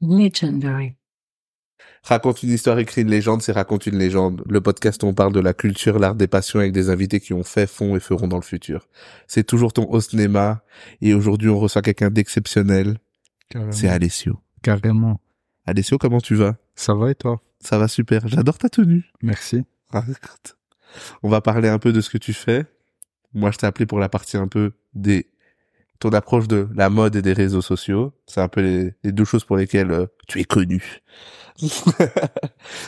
[0.00, 0.94] Legendary.
[2.04, 4.42] Raconte une histoire, écrit une légende, c'est raconte une légende.
[4.48, 7.32] Le podcast où on parle de la culture, l'art des passions avec des invités qui
[7.34, 8.88] ont fait, font et feront dans le futur.
[9.26, 10.62] C'est toujours ton host Nema
[11.00, 12.98] et aujourd'hui on reçoit quelqu'un d'exceptionnel.
[13.48, 13.72] Carrément.
[13.72, 14.38] C'est Alessio.
[14.62, 15.20] Carrément.
[15.66, 16.56] Alessio, comment tu vas?
[16.76, 17.42] Ça va et toi?
[17.60, 18.26] Ça va super.
[18.28, 19.10] J'adore ta tenue.
[19.20, 19.64] Merci.
[21.22, 22.64] On va parler un peu de ce que tu fais.
[23.34, 25.26] Moi, je t'ai appelé pour la partie un peu des
[25.98, 28.12] ton approche de la mode et des réseaux sociaux.
[28.26, 28.60] C'est un peu
[29.02, 31.00] les, deux choses pour lesquelles euh, tu es connu.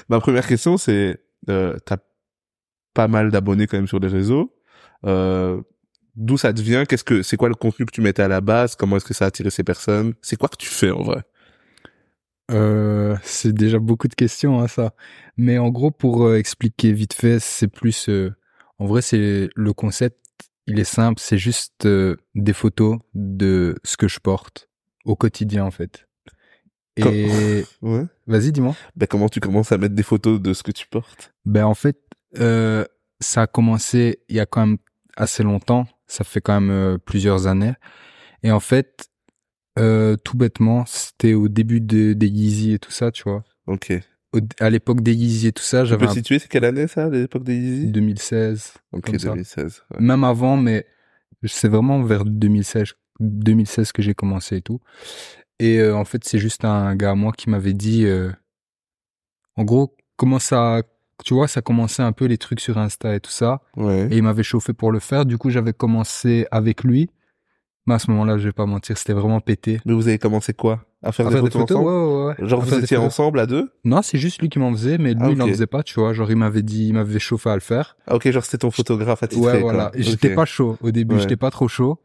[0.09, 1.99] Ma première question, c'est euh, t'as
[2.95, 4.55] pas mal d'abonnés quand même sur les réseaux.
[5.07, 5.61] Euh,
[6.16, 6.85] D'où ça te vient?
[6.85, 8.75] Qu'est-ce que c'est quoi le contenu que tu mettais à la base?
[8.77, 10.15] Comment est-ce que ça a attiré ces personnes?
[10.23, 11.23] C'est quoi que tu fais en vrai?
[12.51, 14.93] Euh, c'est déjà beaucoup de questions, hein, ça.
[15.37, 18.09] Mais en gros, pour euh, expliquer vite fait, c'est plus...
[18.09, 18.35] euh,
[18.79, 20.19] en vrai, c'est le concept,
[20.70, 21.20] il est simple.
[21.20, 24.69] C'est juste euh, des photos de ce que je porte
[25.05, 26.06] au quotidien, en fait.
[26.96, 27.65] Et...
[27.83, 28.05] Ouais.
[28.27, 28.77] Vas-y, dis-moi.
[28.95, 31.32] Ben comment tu commences à mettre des photos de ce que tu portes?
[31.45, 31.99] Ben en fait,
[32.38, 32.85] euh,
[33.21, 34.79] ça a commencé il y a quand même
[35.16, 35.87] assez longtemps.
[36.07, 37.74] Ça fait quand même euh, plusieurs années.
[38.43, 39.09] Et en fait,
[40.24, 43.43] tout bêtement, c'était au début de, des Yeezy et tout ça, tu vois.
[43.66, 43.95] Ok.
[44.61, 46.87] À l'époque des Yeezy et tout ça, Tu j'avais peux un situer c'est quelle année
[46.87, 48.75] ça, l'époque des Yeezy 2016.
[48.93, 49.29] Ok, comme ça.
[49.31, 49.83] 2016.
[49.91, 50.01] ouais.
[50.01, 50.87] Même avant, mais
[51.45, 54.81] c'est vraiment vers 2016, 2016 que j'ai commencé et tout.
[55.59, 58.31] Et euh, en fait, c'est juste un gars à moi qui m'avait dit, euh,
[59.57, 60.83] en gros, comment ça,
[61.25, 63.63] tu vois, ça commençait un peu les trucs sur Insta et tout ça.
[63.77, 64.09] Ouais.
[64.11, 65.27] Et il m'avait chauffé pour le faire.
[65.27, 67.11] Du coup, j'avais commencé avec lui.
[67.91, 69.81] Mais à ce moment-là, je vais pas mentir, c'était vraiment pété.
[69.84, 70.84] Mais vous avez commencé quoi?
[71.03, 71.88] À faire, À des, faire des photos ensemble?
[71.91, 72.47] Ouais, ouais, ouais.
[72.49, 73.69] Genre À vous étiez ensemble à deux?
[73.83, 75.99] Non, c'est juste lui qui m'en faisait, mais lui, Ah, il n'en faisait pas, tu
[75.99, 76.12] vois.
[76.12, 77.97] Genre, il m'avait dit, il m'avait chauffé à le faire.
[78.06, 79.44] Ah ok, genre c'était ton photographe attitré.
[79.56, 79.91] Ouais, voilà.
[79.94, 82.00] Et J'étais pas chaud au début, j'étais pas trop chaud.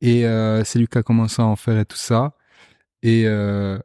[0.00, 2.34] Et euh, c'est lui qui a commencé à en faire et tout ça.
[3.02, 3.76] Et euh,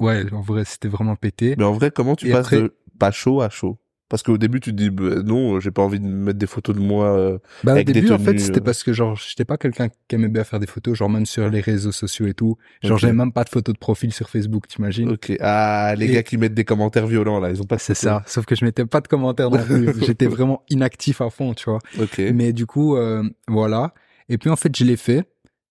[0.00, 1.54] ouais, en vrai, c'était vraiment pété.
[1.58, 3.78] Mais en vrai, comment tu Et passes après- de pas chaud à chaud?
[4.12, 6.76] Parce qu'au début, tu te dis bah, non, j'ai pas envie de mettre des photos
[6.76, 7.16] de moi.
[7.16, 8.62] euh, Bah, au des début, en fait, c'était euh.
[8.62, 11.48] parce que genre, j'étais pas quelqu'un qui aimait bien faire des photos, genre même sur
[11.48, 12.58] les réseaux sociaux et tout.
[12.82, 12.98] Genre, Ok.
[13.00, 15.08] j'avais même pas de photos de profil sur Facebook, t'imagines?
[15.12, 15.32] Ok.
[15.40, 18.22] Ah, les Et- gars qui mettent des commentaires violents là, ils ont pas C'est ça.
[18.26, 19.88] Sauf que je mettais pas de commentaires non plus.
[20.14, 21.78] J'étais vraiment inactif à fond, tu vois.
[21.98, 22.20] Ok.
[22.34, 23.94] Mais du coup, euh, voilà.
[24.28, 25.24] Et puis en fait, je l'ai fait.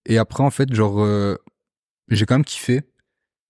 [0.08, 1.36] Et après, en fait, genre, euh,
[2.10, 2.82] j'ai quand même kiffé.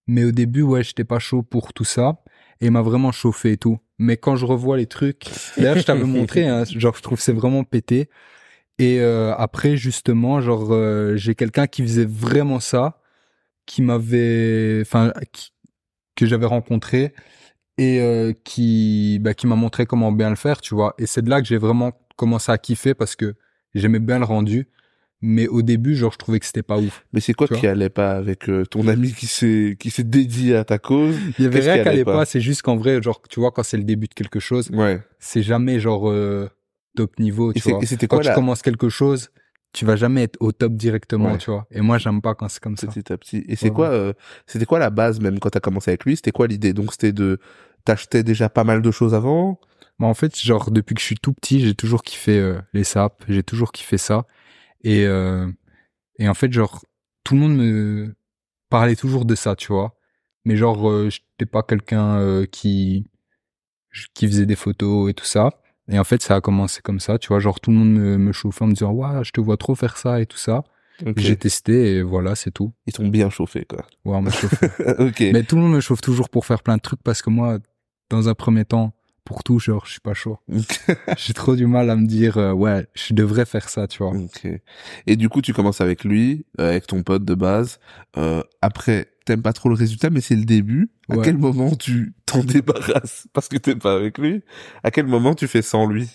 [0.08, 2.22] Mais au début, ouais, j'étais pas chaud pour tout ça.
[2.60, 3.80] Et il m'a vraiment chauffé et tout.
[4.02, 5.26] Mais quand je revois les trucs,
[5.58, 8.10] d'ailleurs, je t'avais montré, hein, genre, je trouve c'est vraiment pété.
[8.80, 13.00] Et euh, après, justement, genre, euh, j'ai quelqu'un qui faisait vraiment ça,
[13.68, 15.14] qui m'avait, enfin,
[16.16, 17.14] que j'avais rencontré
[17.78, 20.96] et euh, qui, bah, qui m'a montré comment bien le faire, tu vois.
[20.98, 23.36] Et c'est de là que j'ai vraiment commencé à kiffer parce que
[23.76, 24.68] j'aimais bien le rendu.
[25.24, 27.06] Mais au début, genre, je trouvais que c'était pas ouf.
[27.14, 30.56] Mais c'est quoi qui allait pas avec euh, ton ami qui s'est qui s'est dédié
[30.56, 31.16] à ta cause?
[31.38, 32.26] Il y avait rien qui allait pas pas?
[32.26, 35.00] C'est juste qu'en vrai, genre, tu vois, quand c'est le début de quelque chose, Ouais.
[35.20, 36.50] c'est jamais genre euh,
[36.96, 37.84] top niveau, Et tu c'est- vois.
[37.84, 39.30] et c'était Quand quoi tu commences quelque chose,
[39.74, 41.38] tu vas jamais être au top directement, Ouais.
[41.38, 41.68] tu vois.
[41.72, 42.88] Et moi, j'aime pas quand c'est comme ça.
[42.88, 44.14] petit à petit Et c'est Ouais, quoi euh,
[44.48, 46.16] C'était quoi la base même quand t'as commencé avec lui?
[46.16, 46.74] C'était quoi l'idée?
[46.74, 47.38] Donc c'était de
[47.86, 49.60] t'achetais déjà pas mal de choses avant?
[50.00, 52.84] Mais en fait, genre, depuis que je suis tout petit, j'ai toujours kiffé euh, les
[52.84, 54.26] sapes, j'ai toujours kiffé ça.
[54.84, 55.52] Et, euh,
[56.18, 56.84] et en fait, genre,
[57.24, 58.16] tout le monde me
[58.70, 59.96] parlait toujours de ça, tu vois.
[60.46, 63.08] Mais genre, euh, j'étais pas quelqu'un euh, qui,
[64.14, 65.52] qui faisait des photos et tout ça.
[65.88, 67.40] Et en fait, ça a commencé comme ça, tu vois.
[67.40, 69.76] Genre, tout le monde me, me chauffait en me disant, ouais, je te vois trop
[69.76, 70.64] faire ça et tout ça.
[71.06, 71.18] Ok.
[71.18, 72.74] J'ai testé et voilà, c'est tout.
[72.86, 73.86] Ils t'ont bien chauffé quoi.
[74.06, 74.68] Ouais, on m'a chauffé.
[75.00, 75.20] ok.
[75.34, 77.58] Mais tout le monde me chauffe toujours pour faire plein de trucs parce que moi,
[78.10, 80.38] dans un premier temps, pour tout, genre, je suis pas chaud.
[81.18, 84.14] J'ai trop du mal à me dire, euh, ouais, je devrais faire ça, tu vois.
[85.08, 87.80] Et du coup, tu commences avec lui, euh, avec ton pote de base.
[88.18, 90.90] Euh, après, t'aimes pas trop le résultat, mais c'est le début.
[91.10, 91.26] À Ouais.
[91.26, 94.42] quel moment tu t'en débarrasses parce que t'es pas avec lui?
[94.84, 96.10] À quel moment tu fais sans lui?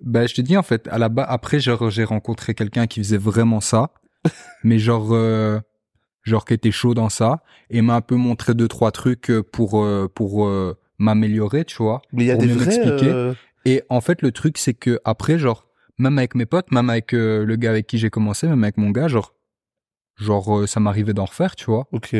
[0.00, 3.00] Ben, je te dis, en fait, à la base, après, genre, j'ai rencontré quelqu'un qui
[3.00, 3.90] faisait vraiment ça,
[4.64, 5.60] mais genre, euh,
[6.22, 9.42] genre, qui était chaud dans ça, et m'a un peu montré deux, trois trucs euh,
[9.42, 12.02] pour, euh, pour euh, m'améliorer, tu vois.
[12.12, 12.66] Mais il y a Pour des mieux vrais.
[12.66, 13.10] m'expliquer.
[13.10, 15.66] euh, Et en fait, le truc, c'est que après, genre,
[15.98, 18.76] même avec mes potes, même avec euh, le gars avec qui j'ai commencé, même avec
[18.76, 19.34] mon gars, genre,
[20.16, 21.86] genre, euh, ça m'arrivait d'en refaire, tu vois.
[21.92, 22.14] Ok.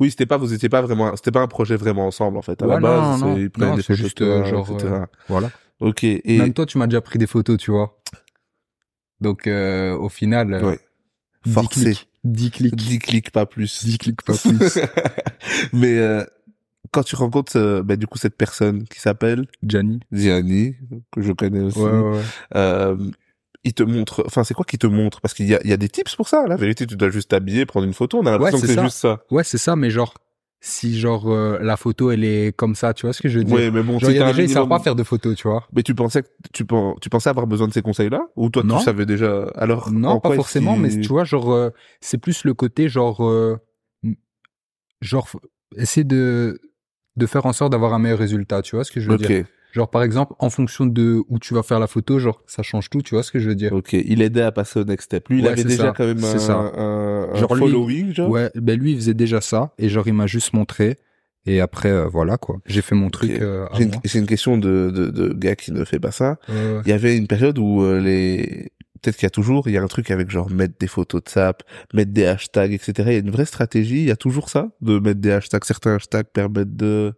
[0.00, 2.60] Oui, c'était pas, vous étiez pas vraiment, c'était pas un projet vraiment ensemble en fait.
[2.62, 4.26] À la Ouais, base, non, c'est- ils prenaient non, des c'est photos de juste, toi,
[4.26, 4.92] euh, genre, etc.
[5.02, 5.50] euh, Voilà.
[5.80, 6.04] Ok.
[6.04, 8.00] Et Même toi, tu m'as déjà pris des photos, tu vois.
[9.20, 10.80] Donc, euh, au final, euh, Ouais.
[11.44, 11.84] 10 forcé.
[11.84, 12.08] clics.
[12.24, 12.76] 10 clics.
[12.76, 13.84] 10 clics, pas plus.
[13.84, 14.78] 10 clics, pas plus.
[15.72, 16.24] Mais euh,
[16.90, 20.00] quand tu rencontres euh, bah, du coup cette personne qui s'appelle Gianni.
[20.10, 20.74] Gianni,
[21.12, 22.22] que je connais aussi, Ouais, ouais, ouais.
[22.56, 22.96] euh,
[23.64, 25.20] il te montre, enfin c'est quoi qui te montre?
[25.20, 26.46] Parce qu'il y a, il y a des tips pour ça.
[26.48, 28.18] La vérité, tu dois juste t'habiller, prendre une photo.
[28.18, 29.22] On a l'impression que c'est juste ça.
[29.30, 30.14] Ouais, c'est ça, mais genre,
[30.60, 33.44] si genre euh, la photo elle est comme ça, tu vois ce que je veux
[33.44, 33.54] dire?
[33.54, 35.02] Ouais, mais bon, Genre si il y a des gens ils savent pas faire de
[35.04, 35.66] photos, tu vois.
[35.72, 38.26] Mais tu pensais que tu, pen- tu pensais avoir besoin de ces conseils-là?
[38.36, 38.78] Ou toi Non.
[38.78, 41.70] tu savais déjà alors Non, pas forcément, qu'il- mais tu vois, genre, euh,
[42.00, 43.56] c'est plus le côté, genre, euh,
[45.00, 45.28] genre,
[45.76, 46.60] essayer de,
[47.16, 49.26] de faire en sorte d'avoir un meilleur résultat, tu vois ce que je veux Ok,
[49.26, 49.44] dire?
[49.72, 52.90] Genre, par exemple, en fonction de où tu vas faire la photo, genre, ça change
[52.90, 53.72] tout, tu vois ce que je veux dire?
[53.72, 53.94] Ok.
[53.94, 55.28] Il aidait à passer au next step.
[55.30, 56.54] Lui, il Ouais, avait c'est déjà ça, quand même c'est un, ça.
[56.56, 58.28] un, un Genre, lui- following, genre.
[58.30, 60.96] Ouais, ben lui, il faisait déjà ça, et genre, il m'a juste montré,
[61.46, 62.58] et après, euh, voilà, quoi.
[62.66, 63.40] J'ai fait mon truc Ok.
[63.40, 63.66] euh,
[64.14, 66.36] une, question de, de, de gars qui ne fait pas ça.
[66.48, 69.76] Il y avait une période où euh, les peut-être qu'il y a toujours il y
[69.76, 71.62] a un truc avec genre mettre des photos de sap,
[71.92, 72.92] mettre des hashtags, etc.
[73.08, 73.98] Il y a une vraie stratégie.
[73.98, 75.64] Il y a toujours ça de mettre des hashtags.
[75.64, 77.12] Certains hashtags permettent de.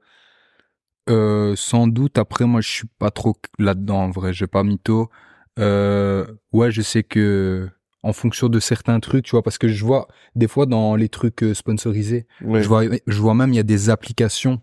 [1.11, 2.17] Euh, sans doute.
[2.19, 4.33] Après, moi, je suis pas trop là-dedans, en vrai.
[4.33, 5.11] J'ai pas mytho.
[5.59, 7.69] Euh, ouais, je sais que
[8.03, 11.09] en fonction de certains trucs, tu vois, parce que je vois des fois dans les
[11.09, 12.63] trucs euh, sponsorisés, Ouais.
[12.63, 14.61] je vois, je vois même il y a des applications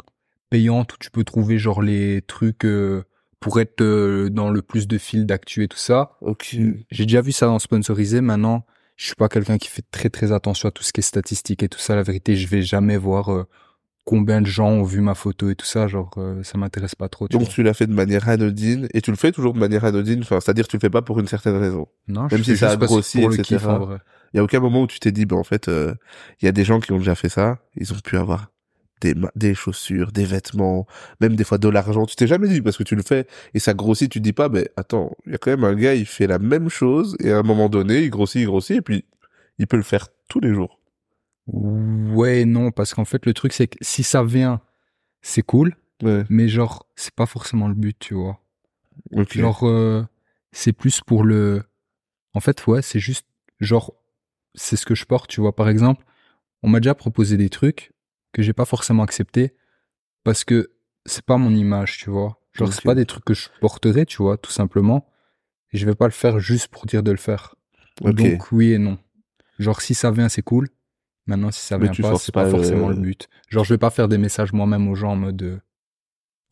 [0.51, 3.03] payantes où tu peux trouver genre les trucs euh,
[3.41, 6.11] pour être euh, dans le plus de fils d'actu et tout ça.
[6.21, 6.55] Ok.
[6.91, 8.21] J'ai déjà vu ça dans sponsorisé.
[8.21, 8.65] Maintenant,
[8.95, 11.63] je suis pas quelqu'un qui fait très très attention à tout ce qui est statistique
[11.63, 11.95] et tout ça.
[11.95, 13.47] La vérité, je vais jamais voir euh,
[14.05, 15.88] combien de gens ont vu ma photo et tout ça.
[15.88, 17.27] Genre, euh, ça m'intéresse pas trop.
[17.27, 17.51] Tu Donc vois.
[17.51, 20.21] tu l'as fait de manière anodine et tu le fais toujours de manière anodine.
[20.21, 21.87] Enfin, c'est-à-dire tu le fais pas pour une certaine raison.
[22.07, 23.65] Non, même je si ça a grossi, etc.
[23.65, 23.97] en.
[24.33, 25.94] Il y a aucun moment où tu t'es dit, ben en fait, euh,
[26.41, 27.57] il y a des gens qui ont déjà fait ça.
[27.75, 28.51] Ils ont pu avoir
[29.36, 30.86] des chaussures, des vêtements,
[31.19, 32.06] même des fois de l'argent.
[32.06, 34.12] Tu t'es jamais dit parce que tu le fais et ça grossit.
[34.12, 36.27] Tu te dis pas, ben attends, il y a quand même un gars, il fait
[36.27, 39.06] la même chose et à un moment donné, il grossit, il grossit et puis
[39.59, 40.80] il peut le faire tous les jours.
[41.48, 44.62] Ouais, non, parce qu'en fait, le truc, c'est que si ça vient,
[45.21, 46.24] c'est cool, Ouais.
[46.30, 48.39] mais genre, c'est pas forcément le but, tu vois.
[49.30, 50.04] Genre, euh,
[50.51, 51.63] c'est plus pour le.
[52.33, 53.25] En fait, ouais, c'est juste,
[53.59, 53.94] genre,
[54.56, 55.56] c'est ce que je porte, tu vois.
[55.56, 56.06] Par exemple,
[56.63, 57.92] on m'a déjà proposé des trucs
[58.33, 59.54] que j'ai pas forcément accepté
[60.24, 60.72] parce que
[61.06, 62.39] c'est pas mon image, tu vois.
[62.54, 62.74] Genre, Ok.
[62.75, 65.07] c'est pas des trucs que je porterais, tu vois, tout simplement.
[65.74, 67.56] Et je vais pas le faire juste pour dire de le faire.
[68.01, 68.98] Donc, oui et non.
[69.60, 70.68] Genre, si ça vient, c'est cool.
[71.28, 73.30] Maintenant, si ça Mais vient pas, c'est pas pas, forcément le but.
[73.48, 75.60] Genre, je vais pas faire des messages moi-même aux gens en mode euh,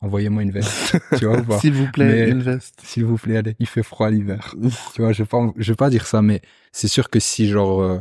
[0.00, 0.96] envoyez-moi une veste.
[1.18, 2.80] tu vois ou S'il vous plaît, Mais- une veste.
[2.82, 4.54] S'il vous plaît, allez, il fait froid l'hiver.
[4.94, 6.40] tu vois, je vais pas, je vais pas dire ça, mais
[6.72, 8.00] c'est sûr que si genre euh,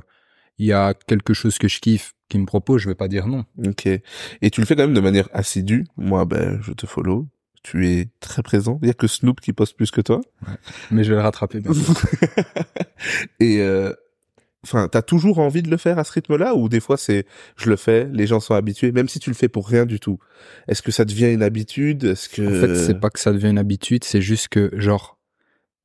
[0.60, 3.28] il y a quelque chose que je kiffe qui me propose, je vais pas dire
[3.28, 3.46] non.
[3.66, 3.88] Ok.
[3.88, 5.86] Et tu le fais quand même de manière assidue.
[5.98, 7.28] Moi, ben, je te follow.
[7.64, 8.80] Tu es très présent.
[8.82, 10.22] Il y a que Snoop qui poste plus que toi.
[10.92, 11.60] Mais je vais le rattraper.
[11.60, 11.94] bien sûr.
[13.40, 13.92] Et euh,
[14.64, 17.26] enfin, t'as toujours envie de le faire à ce rythme-là ou des fois c'est
[17.58, 20.00] je le fais, les gens sont habitués, même si tu le fais pour rien du
[20.00, 20.20] tout.
[20.68, 22.04] Est-ce que ça devient une habitude?
[22.04, 25.18] Est-ce que En fait, c'est pas que ça devient une habitude, c'est juste que genre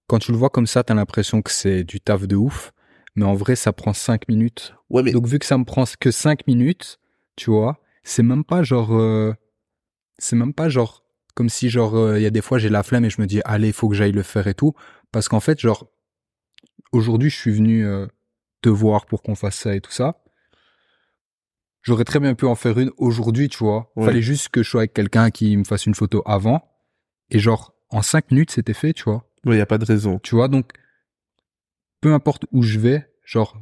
[0.06, 2.72] quand tu le vois comme ça, t'as l'impression que c'est du taf de ouf,
[3.16, 4.74] mais en vrai, ça prend cinq minutes.
[4.90, 6.98] ouais mais Donc vu que ça me prend que 5 minutes,
[7.36, 9.32] tu vois, c'est même pas genre euh,
[10.18, 12.82] c'est même pas genre comme si genre euh, il y a des fois j'ai la
[12.82, 14.74] flemme et je me dis allez, il faut que j'aille le faire et tout
[15.12, 15.88] parce qu'en fait genre
[16.92, 18.06] aujourd'hui, je suis venu euh,
[18.62, 20.20] te voir pour qu'on fasse ça et tout ça.
[21.82, 23.92] J'aurais très bien pu en faire une aujourd'hui, tu vois.
[23.96, 24.06] Ouais.
[24.06, 26.62] Fallait juste que je sois avec quelqu'un qui me fasse une photo avant
[27.30, 29.28] et genre en 5 minutes, c'était fait, tu vois.
[29.44, 30.18] il y a pas de raison.
[30.18, 30.72] Tu vois, donc,
[32.04, 33.58] peu importe où je vais, genre,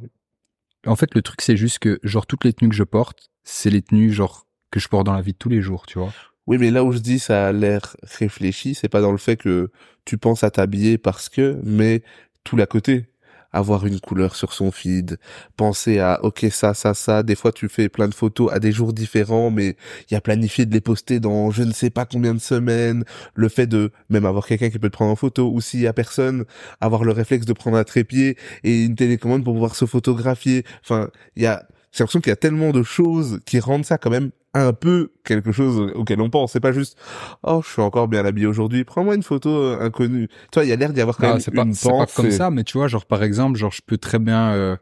[0.85, 3.69] en fait, le truc, c'est juste que, genre, toutes les tenues que je porte, c'est
[3.69, 6.11] les tenues, genre, que je porte dans la vie de tous les jours, tu vois.
[6.45, 9.37] Oui, mais là où je dis ça a l'air réfléchi, c'est pas dans le fait
[9.37, 9.71] que
[10.03, 12.03] tu penses à t'habiller parce que, mais
[12.43, 13.05] tout l'à côté.
[13.53, 15.17] Avoir une couleur sur son feed,
[15.57, 17.23] penser à ok ça ça ça.
[17.23, 19.77] Des fois tu fais plein de photos à des jours différents, mais
[20.09, 23.03] il y a planifié de les poster dans je ne sais pas combien de semaines.
[23.35, 25.87] Le fait de même avoir quelqu'un qui peut te prendre en photo, ou s'il y
[25.87, 26.45] a personne,
[26.81, 30.65] avoir le réflexe de prendre un trépied et une télécommande pour pouvoir se photographier.
[30.83, 33.97] Enfin, il y a j'ai l'impression qu'il y a tellement de choses qui rendent ça
[33.97, 36.51] quand même un peu quelque chose auquel on pense.
[36.51, 36.97] C'est pas juste,
[37.43, 40.27] oh, je suis encore bien habillé aujourd'hui, prends-moi une photo euh, inconnue.
[40.27, 41.89] Tu vois, il y a l'air d'y avoir quand Ah, même c'est pas, une c'est
[41.89, 44.75] pas comme ça, mais tu vois, genre, par exemple, genre, je peux très bien, euh,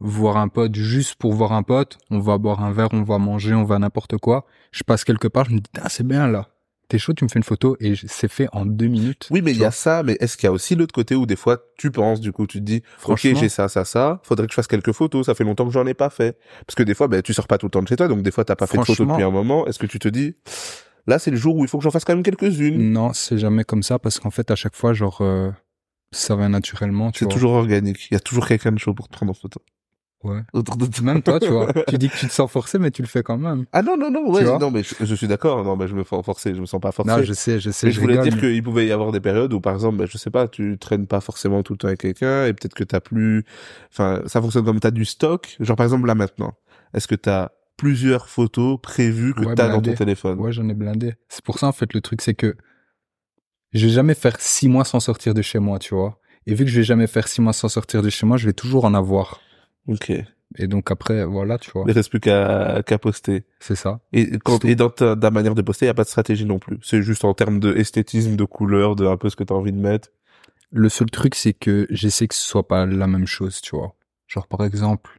[0.00, 1.98] voir un pote juste pour voir un pote.
[2.10, 4.46] On va boire un verre, on va manger, on va n'importe quoi.
[4.72, 6.48] Je passe quelque part, je me dis, ah, c'est bien, là.
[6.88, 9.28] T'es chaud, tu me fais une photo et c'est fait en deux minutes.
[9.30, 11.26] Oui, mais il y a ça, mais est-ce qu'il y a aussi l'autre côté où
[11.26, 14.20] des fois tu penses, du coup, tu te dis, ok, Franchement, j'ai ça, ça, ça,
[14.22, 16.38] faudrait que je fasse quelques photos, ça fait longtemps que j'en ai pas fait.
[16.66, 18.22] Parce que des fois, ben, tu sors pas tout le temps de chez toi, donc
[18.22, 19.66] des fois t'as pas fait de photos depuis un moment.
[19.66, 20.34] Est-ce que tu te dis,
[21.06, 22.92] là, c'est le jour où il faut que j'en fasse quand même quelques-unes?
[22.92, 25.50] Non, c'est jamais comme ça parce qu'en fait, à chaque fois, genre, euh,
[26.10, 28.08] ça va naturellement, tu C'est toujours organique.
[28.10, 29.60] Il y a toujours quelqu'un de chaud pour te prendre en photo.
[30.24, 30.40] Ouais.
[30.52, 31.04] Autour de toi.
[31.04, 31.72] Même toi, tu vois.
[31.88, 33.66] tu dis que tu te sens forcé, mais tu le fais quand même.
[33.72, 35.62] Ah non, non, non, ouais, non, mais je, je suis d'accord.
[35.64, 37.10] Non, mais je me sens forcé, je me sens pas forcé.
[37.10, 38.92] Non, je sais, je sais, Mais je, je voulais rigole, dire mais- qu'il pouvait y
[38.92, 41.74] avoir des périodes où, par exemple, ben, je sais pas, tu traînes pas forcément tout
[41.74, 43.44] le temps avec quelqu'un et peut-être que t'as plus,
[43.92, 45.56] enfin, ça fonctionne comme t'as du stock.
[45.60, 46.54] Genre, par exemple, là maintenant,
[46.94, 50.40] est-ce que t'as plusieurs photos prévues que Ouais, t'as dans ton téléphone?
[50.40, 51.14] Ouais, j'en ai blindé.
[51.28, 52.56] C'est pour ça, en fait, le truc, c'est que
[53.72, 56.18] je vais jamais faire six mois sans sortir de chez moi, tu vois.
[56.46, 58.46] Et vu que je vais jamais faire six mois sans sortir de chez moi, je
[58.46, 59.40] vais toujours en avoir.
[59.88, 60.12] Ok.
[60.56, 61.84] Et donc après, voilà, tu vois.
[61.86, 63.44] Il reste plus qu'à qu'à poster.
[63.60, 64.00] C'est ça.
[64.12, 66.46] Et quand et dans ta, ta manière de poster, il y a pas de stratégie
[66.46, 66.78] non plus.
[66.82, 69.72] C'est juste en termes de esthétisme, de couleur, de un peu ce que t'as envie
[69.72, 70.08] de mettre.
[70.70, 73.94] Le seul truc, c'est que j'essaie que ce soit pas la même chose, tu vois.
[74.26, 75.18] Genre, par exemple,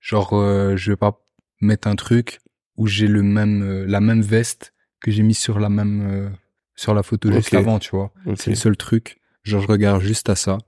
[0.00, 1.20] genre, euh, je vais pas
[1.60, 2.40] mettre un truc
[2.76, 6.30] où j'ai le même, euh, la même veste que j'ai mis sur la même, euh,
[6.74, 7.60] sur la photo juste Ok.
[7.60, 8.12] avant, tu vois.
[8.26, 8.36] Ok.
[8.38, 9.20] C'est le seul truc.
[9.42, 10.58] Genre, je regarde juste à ça.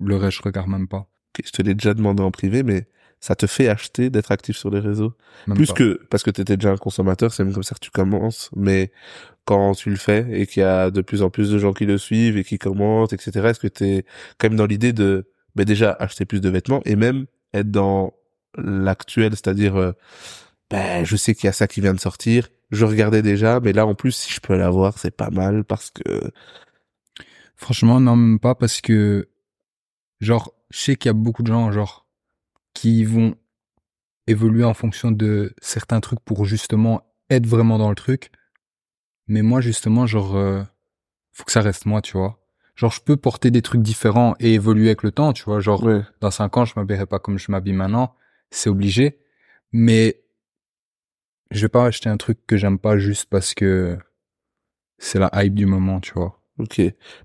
[0.00, 1.06] Le reste, je regarde même pas.
[1.44, 2.86] Je te l'ai déjà demandé en privé, mais
[3.20, 5.14] ça te fait acheter d'être actif sur les réseaux.
[5.46, 5.74] Même Plus pas.
[5.74, 8.50] que parce que t'étais déjà un consommateur, c'est même comme ça que tu commences.
[8.56, 8.92] Mais
[9.44, 11.86] quand tu le fais et qu'il y a de plus en plus de gens qui
[11.86, 13.48] le suivent et qui commentent, etc.
[13.48, 14.04] Est-ce que t'es
[14.38, 18.14] quand même dans l'idée de, ben déjà acheter plus de vêtements et même être dans
[18.56, 19.92] l'actuel, c'est-à-dire, euh,
[20.70, 23.72] ben je sais qu'il y a ça qui vient de sortir, je regardais déjà, mais
[23.72, 26.30] là en plus si je peux l'avoir, c'est pas mal parce que
[27.60, 29.28] Franchement, non, même pas parce que,
[30.22, 32.06] genre, je sais qu'il y a beaucoup de gens, genre,
[32.74, 33.34] qui vont
[34.26, 38.30] évoluer en fonction de certains trucs pour justement être vraiment dans le truc.
[39.26, 40.62] Mais moi, justement, genre, euh,
[41.32, 42.40] faut que ça reste moi, tu vois.
[42.76, 45.60] Genre, je peux porter des trucs différents et évoluer avec le temps, tu vois.
[45.60, 46.02] Genre, ouais.
[46.20, 48.14] dans cinq ans, je m'habillerai pas comme je m'habille maintenant.
[48.50, 49.20] C'est obligé.
[49.72, 50.22] Mais
[51.50, 53.98] je vais pas acheter un truc que j'aime pas juste parce que
[54.98, 56.39] c'est la hype du moment, tu vois.
[56.60, 56.80] Ok,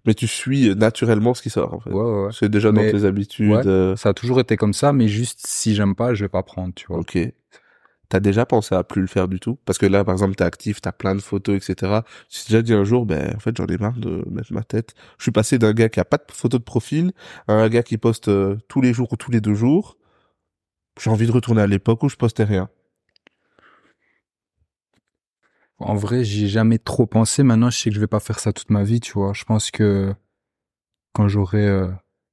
[0.06, 1.90] mais tu suis naturellement ce qui sort en fait.
[1.92, 2.32] Ouais, ouais, ouais.
[2.32, 3.52] C'est déjà dans tes habitudes.
[3.52, 3.68] Ouais.
[3.68, 6.44] euh, Ça a toujours été comme ça, mais juste si j'aime pas, je vais pas
[6.44, 7.00] prendre, tu vois.
[7.00, 7.18] Ok.
[8.08, 9.58] T'as déjà pensé à plus le faire du tout?
[9.66, 12.02] Parce que là, par exemple, t'es actif, t'as plein de photos, etc.
[12.30, 14.62] Tu t'es déjà dit un jour, ben, en fait, j'en ai marre de mettre ma
[14.64, 14.94] tête.
[15.18, 17.14] Je suis passé d'un gars qui a pas de photo de profil
[17.48, 19.98] à un gars qui poste euh, tous les jours ou tous les deux jours.
[21.02, 22.70] J'ai envie de retourner à l'époque où je postais rien.
[25.80, 27.44] En vrai, j'y ai jamais trop pensé.
[27.44, 29.34] Maintenant, je sais que je vais pas faire ça toute ma vie, tu vois.
[29.34, 30.14] Je pense que
[31.14, 31.88] quand j'aurai euh,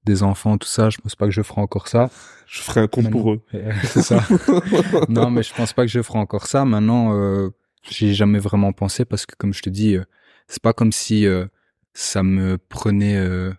[0.05, 2.11] des enfants, tout ça, je pense pas que je ferai encore ça.
[2.47, 3.41] Je ferai un compte Maintenant- pour eux.
[3.85, 4.25] C'est ça.
[5.09, 6.65] non, mais je pense pas que je ferai encore ça.
[6.65, 7.51] Maintenant, euh,
[7.89, 10.05] j'y ai jamais vraiment pensé parce que, comme je te dis, euh,
[10.49, 11.47] c'est pas comme si euh,
[11.95, 13.53] ça me prenait euh,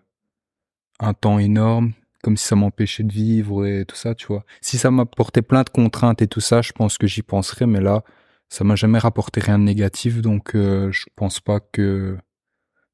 [1.00, 4.44] un temps énorme, comme si ça m'empêchait de vivre et tout ça, tu vois.
[4.62, 7.80] Si ça m'apportait plein de contraintes et tout ça, je pense que j'y penserais, mais
[7.80, 8.02] là,
[8.54, 12.16] ça m'a jamais rapporté rien de négatif, donc euh, je pense pas que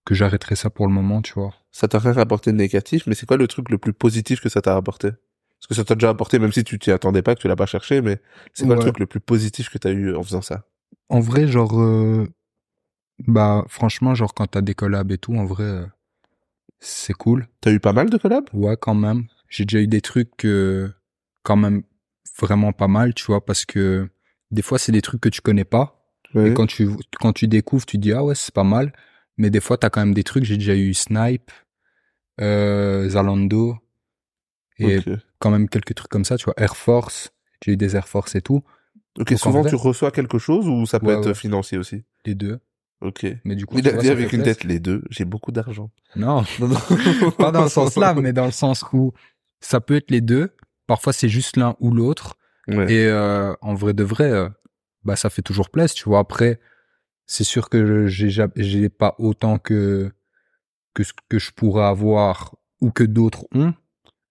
[0.07, 1.53] que j'arrêterai ça pour le moment, tu vois.
[1.71, 4.49] Ça t'a rien rapporté de négatif, mais c'est quoi le truc le plus positif que
[4.49, 5.11] ça t'a rapporté?
[5.11, 7.57] Parce que ça t'a déjà apporté, même si tu t'y attendais pas, que tu l'as
[7.57, 8.23] pas cherché, mais
[8.55, 10.65] c'est quoi le truc le plus positif que t'as eu en faisant ça?
[11.11, 12.27] En vrai, genre, euh,
[13.29, 15.87] bah, franchement, genre, quand t'as des collabs et tout, en vrai, euh,
[16.79, 17.47] c'est cool.
[17.61, 18.49] T'as eu pas mal de collabs?
[18.55, 19.27] Ouais, quand même.
[19.51, 20.91] J'ai déjà eu des trucs, euh,
[21.43, 21.83] quand même,
[22.39, 24.09] vraiment pas mal, tu vois, parce que
[24.51, 25.97] des fois, c'est des trucs que tu connais pas.
[26.35, 26.51] Ouais.
[26.51, 26.89] Et quand tu,
[27.21, 28.93] quand tu découvres, tu dis, ah ouais, c'est pas mal.
[29.37, 30.45] Mais des fois, t'as quand même des trucs.
[30.45, 31.51] J'ai déjà eu Snipe,
[32.41, 33.77] euh, Zalando,
[34.79, 35.01] et
[35.39, 37.33] quand même quelques trucs comme ça, tu vois, Air Force.
[37.65, 38.63] J'ai eu des Air Force et tout.
[39.19, 41.35] Ok, Donc, souvent tu reçois quelque chose ou ça peut Ouais, être ouais.
[41.35, 42.05] financier aussi?
[42.25, 42.61] Les deux.
[43.03, 43.27] Ok.
[43.45, 45.91] Mais du coup, tu vois, ça avec une tête les deux, j'ai beaucoup d'argent.
[46.17, 47.31] Non, Non, non.
[47.33, 49.13] pas dans le sens là, mais dans le sens où
[49.61, 50.51] ça peut être les deux.
[50.87, 52.37] Parfois, c'est juste l'un ou l'autre.
[52.77, 52.93] Ouais.
[52.93, 54.49] Et euh, en vrai de vrai, euh,
[55.05, 56.19] bah ça fait toujours plaisir, tu vois.
[56.21, 56.61] Après,
[57.27, 60.13] c'est sûr que j'ai ja- j'ai pas autant que
[60.95, 63.75] que ce que je pourrais avoir ou que d'autres ont.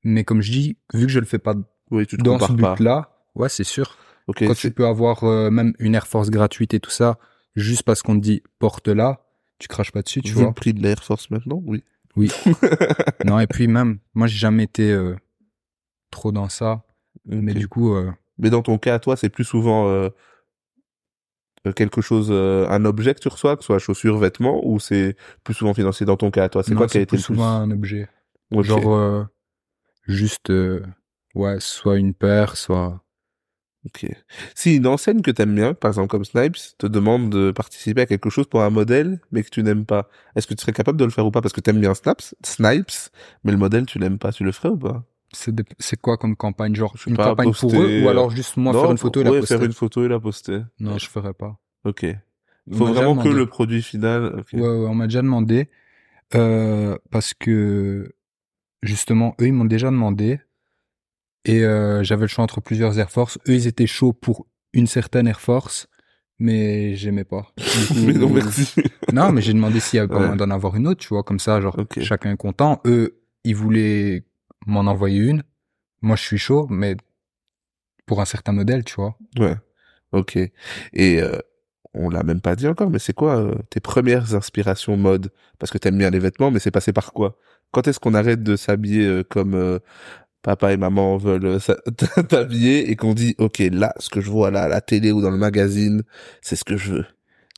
[0.04, 1.56] Mais comme je dis, vu que je le fais pas
[1.92, 3.98] Oui, tu te dans ce but-là, ouais, c'est sûr.
[4.28, 4.44] Ok.
[4.46, 7.18] Quand tu peux avoir euh, même une Air Force gratuite et tout ça,
[7.56, 9.26] juste parce qu'on te dit porte-la,
[9.58, 10.48] tu craches pas dessus, tu Vu vois.
[10.48, 11.84] le prix de l'Air Force maintenant, oui.
[12.16, 12.32] Oui.
[13.26, 15.16] non, et puis même, moi, j'ai jamais été euh,
[16.12, 16.84] trop dans ça.
[17.26, 20.10] Mais du coup, euh, Mais dans ton cas, toi, c'est plus souvent euh,
[21.68, 24.80] euh, quelque chose, euh, un objet que tu reçois, que ce soit chaussures, vêtements, ou
[24.80, 26.64] c'est plus souvent financier dans ton cas, toi?
[26.64, 28.08] C'est quoi qui a été plus souvent un objet.
[28.52, 29.24] Genre, euh,
[30.08, 30.52] juste,
[31.36, 33.04] ouais, soit une paire, soit...
[33.86, 34.06] Ok.
[34.56, 38.06] Si une enseigne que t'aimes bien, par exemple comme Snipes, te demande de participer à
[38.06, 41.00] quelque chose pour un modèle, mais que tu n'aimes pas, est-ce que tu serais capable
[41.00, 41.40] de le faire ou pas?
[41.42, 42.92] Parce que t'aimes bien Snaps, Snipes,
[43.46, 45.06] mais le modèle tu l'aimes pas, tu le ferais ou pas?
[45.32, 46.76] C'est quoi comme campagne?
[46.76, 49.24] Genre, une pas, campagne pour eux ou alors juste moi Non, faire une photo et
[49.24, 49.58] la ouais, poster?
[49.58, 50.62] faire une photo et la poster.
[50.80, 51.60] Non, je ferais pas.
[51.84, 52.06] Ok.
[52.72, 54.44] On Faut vraiment que le produit final.
[54.54, 55.70] Ouais, ouais, on m'a déjà demandé.
[56.36, 58.14] Euh, parce que,
[58.84, 60.40] justement, eux, ils m'ont déjà demandé.
[61.46, 63.40] Et euh, j'avais le choix entre plusieurs Air Force.
[63.48, 65.88] Eux, ils étaient chauds pour une certaine Air Force,
[66.38, 67.48] mais j'aimais pas.
[67.58, 68.74] Du coup, mais non, merci.
[69.14, 70.20] Non, mais j'ai demandé s'il y avait pas Ouais.
[70.22, 72.80] moyen d'en avoir une autre, tu vois, comme ça, genre, chacun est content.
[72.86, 74.24] Eux, ils voulaient
[74.66, 75.44] m'en envoyer une.
[76.02, 76.96] Moi, je suis chaud, mais
[78.06, 79.18] pour un certain modèle, tu vois.
[79.38, 79.56] Ouais.
[80.12, 80.38] Ok.
[80.38, 81.38] Et euh,
[81.94, 85.32] on l'a même pas dit encore, mais c'est quoi euh, tes premières inspirations mode?
[85.60, 87.38] Parce que t'aimes bien les vêtements, mais c'est passé par quoi?
[87.72, 89.80] Quand est-ce qu'on arrête de s'habiller euh, comme euh,
[90.42, 91.60] papa et maman veulent euh,
[92.30, 95.22] t'habiller et qu'on dit ok là ce que je vois là à la télé ou
[95.22, 96.04] dans le magazine
[96.42, 97.06] c'est ce que je veux?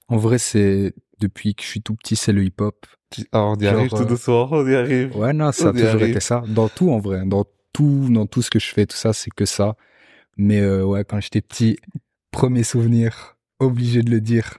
[0.08, 2.85] En vrai, c'est depuis que je suis tout petit, c'est le hip-hop.
[3.31, 5.15] Ah, on y Genre, arrive tout euh, doucement, on y arrive.
[5.15, 6.09] Ouais, non, ça a On toujours arrive.
[6.09, 6.43] été ça.
[6.47, 7.25] Dans tout, en vrai.
[7.25, 9.75] Dans tout, dans tout ce que je fais, tout ça, c'est que ça.
[10.37, 11.77] Mais euh, ouais, quand j'étais petit,
[12.31, 14.57] premier souvenir, obligé de le dire,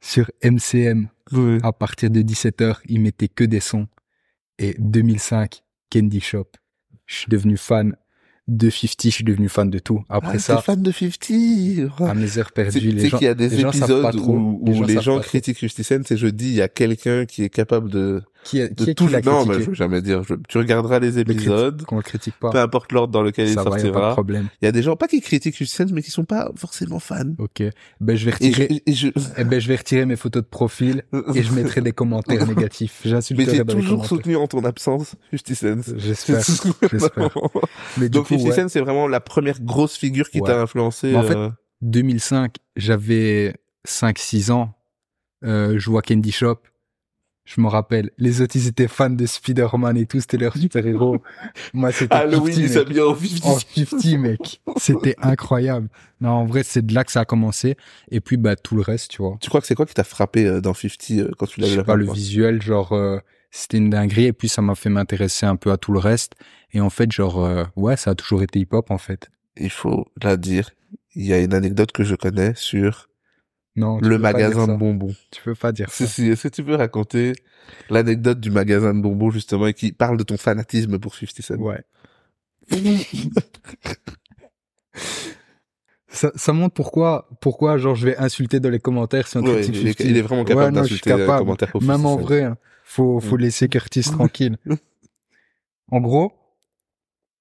[0.00, 1.08] sur MCM,
[1.62, 3.86] à partir de 17h, ils mettaient que des sons.
[4.58, 6.46] Et 2005, Candy Shop.
[7.06, 7.96] Je suis devenu fan
[8.48, 10.02] de 50, je suis devenu fan de tout.
[10.08, 11.30] Après Ah, ça, fan de 50
[12.00, 14.32] à mes heures perdues, les gens, qu'il y a des les gens épisodes trop.
[14.36, 15.28] où, où les gens pas trop.
[15.28, 18.58] critiquent 50 Cent et je dis il y a quelqu'un qui est capable de, Qui,
[18.58, 21.82] de est tout qui non mais je veux jamais dire je- tu regarderas les épisodes
[21.84, 22.48] Qu'on le critique pas.
[22.50, 24.48] peu importe l'ordre dans lequel il Ça va, pas de sortira problème.
[24.62, 27.00] il y a des gens pas qui critiquent 50 Cent mais qui sont pas forcément
[27.00, 27.62] fans Ok.
[28.00, 30.42] Ben, je vais et je, retirer, et je- eh ben, je vais retirer mes photos
[30.42, 31.02] de profil
[31.34, 33.02] et je mettrai des commentaires négatifs.
[33.04, 36.40] mais J'insulterai j'ai dans les toujours soutenu en ton absence 50 Cent J'espère.
[36.90, 37.30] J'espère.
[37.98, 40.46] Mais du donc coup, 50 ouais, c'est vraiment la première grosse figure qui Ouais.
[40.48, 41.50] t'a influencé Mais en fait, euh,
[41.82, 43.54] 2005, j'avais
[43.86, 44.72] 5-6 ans.
[45.44, 46.56] Euh, je vois Candy Shop.
[47.50, 48.10] Je me rappelle.
[48.16, 50.20] Les autres, ils étaient fans de Spider-Man et tout.
[50.20, 51.20] C'était leur super-héros.
[51.74, 52.72] Moi, c'était Halloween 50, il mec.
[52.72, 54.60] s'habille en 50 En 50, mec.
[54.76, 55.88] C'était incroyable.
[56.20, 57.76] Non, en vrai, c'est de là que ça a commencé.
[58.12, 59.36] Et puis, bah, tout le reste, tu vois.
[59.40, 61.68] tu crois que c'est quoi qui t'a frappé euh, dans 50 euh, quand tu l'as
[61.68, 63.18] vu la pas, le visuel, genre, euh,
[63.50, 66.34] c'était une dinguerie, et puis ça m'a fait m'intéresser un peu à tout le reste.
[66.72, 69.28] Et en fait, genre, euh, ouais, ça a toujours été hip-hop, en fait.
[69.56, 70.70] il faut la dire.
[71.16, 73.09] Il y a une anecdote que je connais sur
[73.80, 75.14] Non, le magasin de bonbons.
[75.30, 76.06] Tu peux pas dire ça.
[76.06, 77.32] Si, si, est-ce que tu peux raconter
[77.88, 81.54] l'anecdote du magasin de bonbons, justement, et qui parle de ton fanatisme pour 50 Cent?
[81.56, 81.82] Ouais.
[86.08, 89.54] ça, ça montre pourquoi, pourquoi, genre, je vais insulter dans les commentaires si on Ouais,
[89.54, 90.06] critique il, est, 50.
[90.10, 91.38] il est vraiment capable d'insulter les capable.
[91.38, 93.40] commentaires pour Même 50 en vrai, hein, faut, faut Mm.
[93.40, 94.56] laisser Curtis tranquille.
[95.92, 96.32] En gros,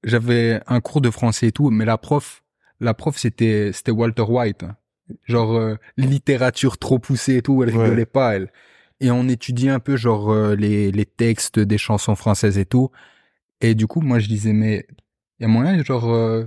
[0.04, 2.43] j'avais un cours de français et tout, mais la prof,
[2.80, 4.65] la prof, c'était, c'était Walter White.
[5.26, 7.84] Genre, euh, littérature trop poussée et tout, elle Ouais.
[7.84, 8.52] rigolait pas, elle.
[9.02, 12.91] Et on étudiait un peu, genre, euh, les, les textes des chansons françaises et tout.
[13.62, 14.86] Et du coup, moi, je disais, mais
[15.39, 16.45] il y a moyen, genre, euh,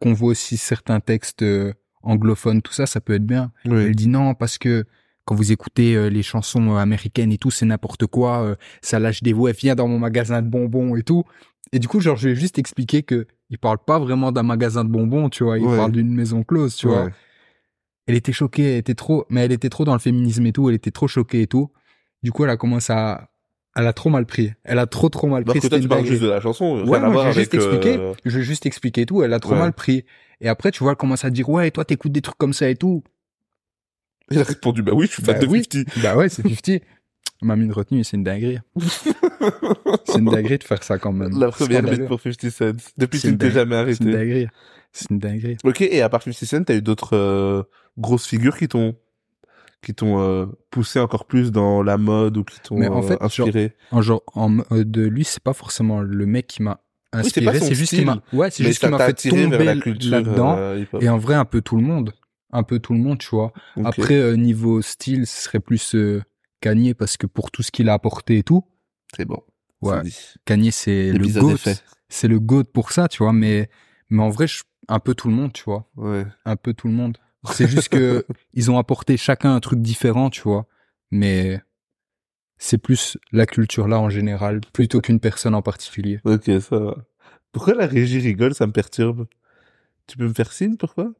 [0.00, 3.52] qu'on voit aussi certains textes euh, anglophones, tout ça, ça peut être bien.
[3.64, 4.84] Elle dit non parce que
[5.26, 8.42] quand vous écoutez euh, les chansons américaines et tout, c'est n'importe quoi.
[8.42, 9.52] euh, ça lâche des voix.
[9.52, 11.24] Viens dans mon magasin de bonbons et tout.
[11.72, 14.84] Et du coup, genre, je vais juste expliquer que il parle pas vraiment d'un magasin
[14.84, 15.58] de bonbons, tu vois.
[15.58, 15.76] Il Ouais.
[15.76, 17.10] parle d'une maison close, tu vois.
[18.06, 20.68] Elle était choquée, elle était trop, mais elle était trop dans le féminisme et tout.
[20.68, 21.70] Elle était trop choquée et tout.
[22.22, 23.30] Du coup, elle a commencé à,
[23.76, 24.52] elle a trop mal pris.
[24.64, 25.68] Elle a trop trop mal Parce pris.
[25.68, 27.98] que toi, tu une parles juste de la chanson, Ouais, moi, vais juste avec, expliquer.
[27.98, 29.22] euh, Je vais juste expliquer tout.
[29.22, 29.58] Elle a trop Ouais.
[29.60, 30.04] mal pris.
[30.40, 32.68] Et après, tu vois, elle commence à dire, ouais, toi, t'écoutes des trucs comme ça
[32.68, 33.04] et tout.
[34.30, 35.64] Il a répondu, bah oui, je suis fan Bah de oui.
[35.70, 36.02] 50.
[36.02, 36.82] Bah ouais, c'est 50.
[37.42, 38.58] Ma mine retenue, c'est une dinguerie.
[40.04, 41.38] c'est une dinguerie de faire ça quand même.
[41.38, 42.72] La première bite pour 50 Cent.
[42.98, 44.24] Depuis, tu ne t'es jamais C'est une arrêté.
[44.24, 44.46] dinguerie.
[44.92, 45.56] C'est une dinguerie.
[45.64, 47.62] Ok, et à part 50 Cent, t'as eu d'autres euh,
[47.98, 48.94] grosses figures qui t'ont
[49.82, 53.16] qui t'ont euh, poussé encore plus dans la mode ou qui t'ont en euh, fait,
[53.22, 53.72] inspiré?
[53.92, 57.74] En genre, en mode de lui, c'est pas forcément le mec qui m'a inspiré, c'est
[57.74, 60.76] juste qu'il m'a, ouais, c'est juste qu'il m'a fait tomber culture là-dedans.
[61.00, 62.12] Et en vrai, un peu tout le monde.
[62.52, 63.52] Un peu tout le monde, tu vois.
[63.76, 63.84] Ok.
[63.86, 65.96] Après, niveau style, ce serait plus
[66.60, 68.64] Kanye parce que pour tout ce qu'il a apporté et tout,
[69.16, 69.42] c'est bon.
[69.82, 70.02] Ouais.
[70.44, 71.56] Kanye, c'est le GOAT.
[72.08, 73.32] C'est le GOAT pour ça, tu vois.
[73.32, 73.70] Mais,
[74.10, 75.88] mais en vrai, je- un peu tout le monde, tu vois.
[75.96, 76.26] Ouais.
[76.44, 77.16] un peu tout le monde.
[77.52, 80.66] C'est juste que ils ont apporté chacun un truc différent, tu vois.
[81.10, 81.60] Mais
[82.58, 86.20] c'est plus la culture là en général, plutôt qu'une personne en particulier.
[86.24, 86.96] Ok, ça va.
[87.52, 89.26] Pourquoi la régie rigole Ça me perturbe?
[90.06, 91.12] Tu peux me faire signe pourquoi?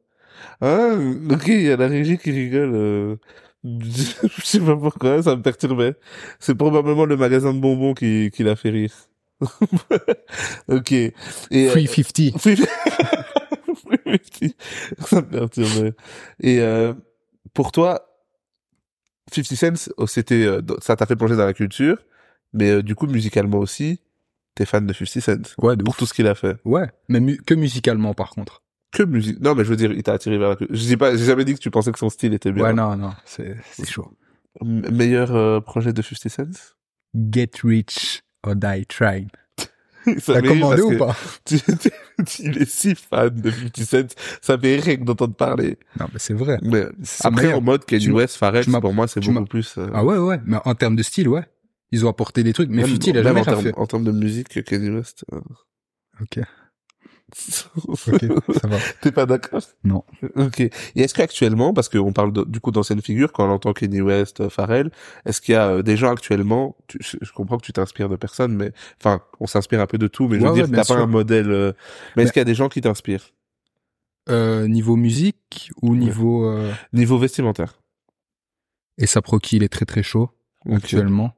[0.61, 0.95] Ah,
[1.29, 2.71] ok, il y a la régie qui rigole.
[2.75, 3.15] euh,
[3.63, 5.95] Je sais pas pourquoi, ça me perturbait.
[6.39, 8.93] C'est probablement le magasin de bonbons qui, qui l'a fait rire.
[10.67, 10.91] ok.
[10.91, 11.13] Et,
[11.53, 12.45] euh, Free 50.
[12.45, 14.55] Oui, oui,
[14.99, 15.93] ça me perturbait.
[16.39, 16.93] Et euh,
[17.53, 18.07] pour toi,
[19.31, 21.97] 50 Cent, c'était, euh, ça t'a fait plonger dans la culture,
[22.53, 23.99] mais euh, du coup, musicalement aussi,
[24.55, 25.97] t'es fan de 50 Cent Ouais, de pour ouf.
[25.97, 26.57] tout ce qu'il a fait.
[26.65, 28.60] Ouais, mais mu- que musicalement par contre.
[28.91, 30.75] Que musique Non, mais je veux dire, il t'a attiré vers la culture.
[30.75, 32.63] Je dis pas, j'ai jamais dit que tu pensais que son style était bien.
[32.65, 34.11] Ouais, non, non, c'est c'est chaud.
[34.61, 36.73] M- meilleur euh, projet de 50 Cent?
[37.15, 39.27] Get rich or die trying.
[40.17, 41.15] Ça T'as rire commandé ou que pas?
[41.45, 41.59] tu-
[42.39, 45.77] Il est si fan de 50 Cent, ça fait rien que d'entendre parler.
[45.99, 46.57] Non, mais c'est vrai.
[46.63, 47.59] Mais C'est après, meilleur.
[47.59, 49.75] en mode Kanye West, Pharrell, pour moi, c'est beaucoup plus...
[49.77, 51.43] euh, Ah ouais, ouais, mais en termes de style, ouais.
[51.91, 53.73] Ils ont apporté des trucs, mais 50, il a jamais en termes, fait.
[53.77, 55.23] en termes de musique, Kanye West.
[55.33, 55.39] euh,
[56.21, 56.39] Ok.
[57.87, 58.25] Ok,
[58.61, 58.77] ça va.
[59.01, 60.03] T'es pas d'accord Non.
[60.35, 60.59] Ok.
[60.59, 64.01] Et est-ce qu'actuellement, parce qu'on parle de- du coup d'anciennes figures, quand on entend Kenny
[64.01, 64.91] West, euh, Pharrell,
[65.25, 68.15] est-ce qu'il y a euh, des gens actuellement, tu- je, comprends que tu t'inspires de
[68.15, 70.85] personne, mais enfin, on s'inspire un peu de tout, mais je veux Ouais, dire, t'as
[70.85, 71.51] pas un modèle.
[71.51, 71.71] euh,
[72.15, 73.31] Mais est-ce qu'il y a des gens qui t'inspirent
[74.29, 76.71] Euh, niveau musique ou niveau euh...
[76.93, 77.77] Niveau vestimentaire
[78.97, 80.29] et Saproki, il est très très chaud
[80.69, 81.33] actuellement.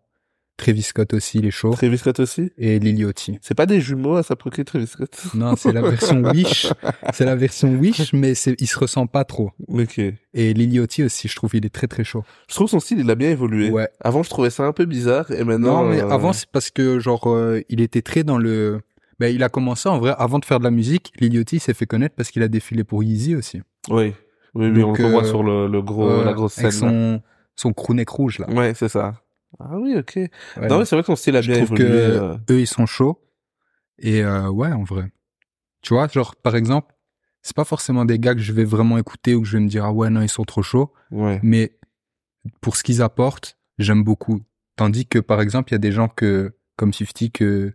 [0.63, 1.71] Travis Scott aussi, il est chaud.
[1.73, 2.54] Travis Scott aussi?
[2.58, 3.38] Et Liliotti.
[3.41, 6.67] C'est pas des jumeaux à s'approcher Travis Scott Non, c'est la version Wish.
[7.12, 9.52] C'est la version Wish, mais il se ressent pas trop.
[9.67, 9.99] Ok.
[9.99, 12.23] Et Liliotti aussi, je trouve, il est très très chaud.
[12.47, 13.71] Je trouve son style, il a bien évolué.
[13.71, 13.89] Ouais.
[13.99, 15.84] Avant, je trouvais ça un peu bizarre, et maintenant.
[15.84, 18.80] Non, mais euh, avant, c'est parce que, genre, euh, il était très dans le...
[19.19, 21.86] Ben, il a commencé, en vrai, avant de faire de la musique, Liliotti s'est fait
[21.86, 23.62] connaître parce qu'il a défilé pour Yeezy aussi.
[23.89, 24.13] Oui.
[24.56, 26.65] Oui, oui, Donc, on le voit euh, sur le, le gros, la grosse scène.
[26.67, 27.21] Avec son,
[27.58, 28.47] son crewneck rouge, là.
[28.47, 28.54] là.
[28.54, 29.15] Ouais, c'est ça.
[29.60, 30.13] Ah oui, ok.
[30.16, 30.30] Ouais.
[30.68, 31.92] Non, mais c'est vrai que son style a je bien trouve évolué.
[31.92, 32.38] que euh.
[32.52, 33.20] eux, ils sont chauds.
[34.00, 35.12] Et euh, ouais, en vrai.
[35.82, 36.94] Tu vois, genre, par exemple,
[37.42, 39.70] c'est pas forcément des gars que je vais vraiment écouter ou que je vais me
[39.70, 40.92] dire, ah ouais, non, ils sont trop chauds.
[41.12, 41.39] Ouais.
[41.44, 41.78] Mais
[42.62, 44.42] pour ce qu'ils apportent, j'aime beaucoup.
[44.76, 47.74] Tandis que, par exemple, il y a des gens que, comme Sifty, que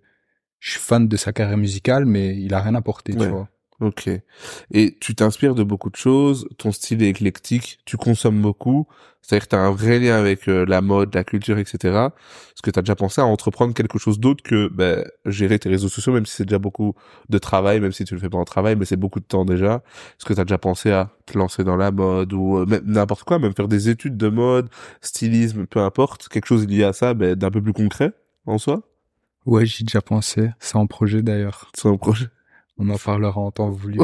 [0.59, 3.25] je suis fan de sa carrière musicale, mais il a rien apporté, Ouais.
[3.27, 3.49] tu vois.
[3.81, 4.11] Ok.
[4.73, 8.88] Et tu t'inspires de beaucoup de choses, ton style est éclectique, tu consommes beaucoup,
[9.23, 11.79] c'est-à-dire que tu as un vrai lien avec euh, la mode, la culture, etc.
[11.85, 15.69] Est-ce que tu as déjà pensé à entreprendre quelque chose d'autre que ben, gérer tes
[15.69, 16.95] réseaux sociaux, même si c'est déjà beaucoup
[17.29, 19.45] de travail, même si tu le fais pas en travail, mais c'est beaucoup de temps
[19.45, 19.83] déjà?
[20.19, 22.83] Est-ce que tu as déjà pensé à te lancer dans la mode ou euh, même
[22.85, 24.71] n'importe quoi, même faire des études de mode,
[25.03, 28.12] stylisme, peu importe, quelque chose lié à ça, ben, d'un peu plus concret
[28.47, 28.83] en soi?
[29.47, 30.51] Ouais, j'y ai déjà pensé.
[30.59, 31.71] C'est en projet d'ailleurs.
[31.75, 32.27] C'est un projet.
[32.79, 33.99] On en parlera en temps voulu.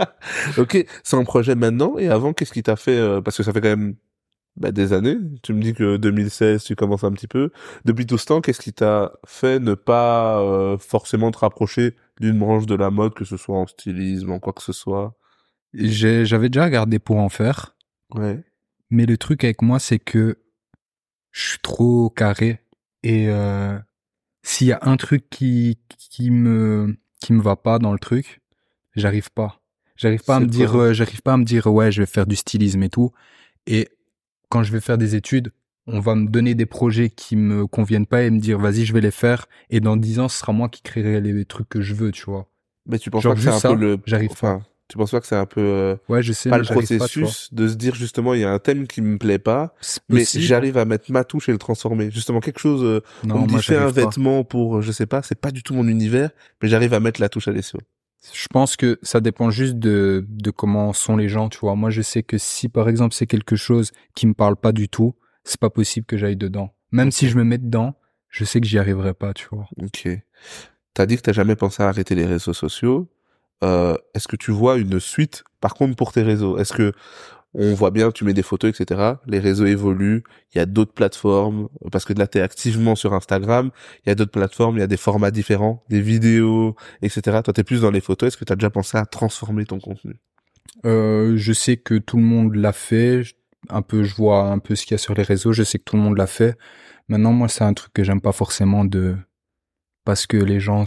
[0.58, 3.52] ok, c'est un projet maintenant et avant, qu'est-ce qui t'a fait euh, Parce que ça
[3.52, 3.96] fait quand même
[4.56, 5.18] bah, des années.
[5.42, 7.50] Tu me dis que 2016, tu commences un petit peu.
[7.84, 12.38] Depuis tout ce temps, qu'est-ce qui t'a fait ne pas euh, forcément te rapprocher d'une
[12.38, 15.14] branche de la mode, que ce soit en stylisme, en quoi que ce soit?
[15.74, 17.76] J'avais déjà regardé pour en faire.
[18.14, 18.42] Ouais.
[18.90, 20.38] Mais le truc avec moi, c'est que
[21.32, 22.60] je suis trop carré.
[23.02, 23.76] Et euh,
[24.42, 28.42] s'il y a un truc qui, qui me qui me va pas dans le truc,
[28.96, 29.62] j'arrive pas.
[29.96, 32.26] J'arrive pas à me dire, euh, j'arrive pas à me dire ouais, je vais faire
[32.26, 33.12] du stylisme et tout.
[33.66, 33.88] Et
[34.50, 35.50] quand je vais faire des études,
[35.86, 38.92] on va me donner des projets qui me conviennent pas et me dire vas-y, je
[38.92, 39.46] vais les faire.
[39.70, 42.24] Et dans dix ans, ce sera moi qui créerai les trucs que je veux, tu
[42.24, 42.50] vois.
[42.86, 43.98] Mais tu penses Genre pas que c'est un ça, peu le...
[44.04, 45.60] j'arrive Enfin, tu penses pas que c'est un peu...
[45.60, 48.50] euh, Ouais, je sais, pas le pas, processus de se dire justement il y a
[48.52, 49.74] un thème qui me plaît pas
[50.08, 53.42] mais j'arrive à mettre ma touche et le transformer justement quelque chose euh, Non, on
[53.42, 53.90] me dit fais un pas.
[53.92, 56.30] vêtement pour euh, je sais pas c'est pas du tout mon univers
[56.62, 57.78] mais j'arrive à mettre la touche à l'essai
[58.32, 61.74] Je pense que ça dépend juste de, de comment sont les gens, tu vois.
[61.76, 64.88] Moi, je sais que si, par exemple, c'est quelque chose qui me parle pas du
[64.88, 66.74] tout, c'est pas possible que j'aille dedans.
[66.90, 67.94] Même si je me mets dedans,
[68.30, 69.66] je sais que j'y arriverai pas, tu vois.
[69.76, 70.08] Ok.
[70.94, 73.10] T'as dit que t'as jamais pensé à arrêter les réseaux sociaux.
[73.62, 76.58] Euh, est-ce que tu vois une suite, par contre, pour tes réseaux?
[76.58, 76.92] Est-ce que
[77.54, 79.12] on voit bien, tu mets des photos, etc.
[79.26, 80.24] Les réseaux évoluent.
[80.52, 83.70] Il y a d'autres plateformes parce que là, t'es activement sur Instagram.
[84.04, 84.76] Il y a d'autres plateformes.
[84.76, 87.40] Il y a des formats différents, des vidéos, etc.
[87.44, 88.26] Toi, t'es plus dans les photos.
[88.26, 90.16] Est-ce que t'as déjà pensé à transformer ton contenu?
[90.84, 93.22] Euh, je sais que tout le monde l'a fait.
[93.68, 95.52] Un peu, je vois un peu ce qu'il y a sur les réseaux.
[95.52, 96.58] Je sais que tout le monde l'a fait.
[97.08, 99.16] Maintenant, moi, c'est un truc que j'aime pas forcément de,
[100.04, 100.84] parce que les gens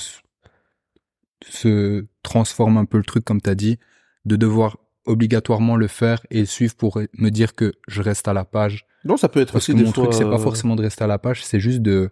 [1.47, 3.77] se transforment un peu le truc, comme t'as dit,
[4.25, 8.33] de devoir obligatoirement le faire et le suivre pour me dire que je reste à
[8.33, 8.85] la page.
[9.05, 10.03] Non, ça peut être Parce aussi que des mon fois.
[10.05, 12.09] truc, c'est pas euh, forcément de rester à la page, c'est juste de,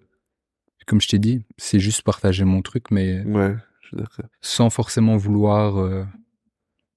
[0.87, 4.25] comme je t'ai dit, c'est juste partager mon truc, mais Ouais, je suis d'accord.
[4.41, 5.77] sans forcément vouloir.
[5.79, 6.05] euh,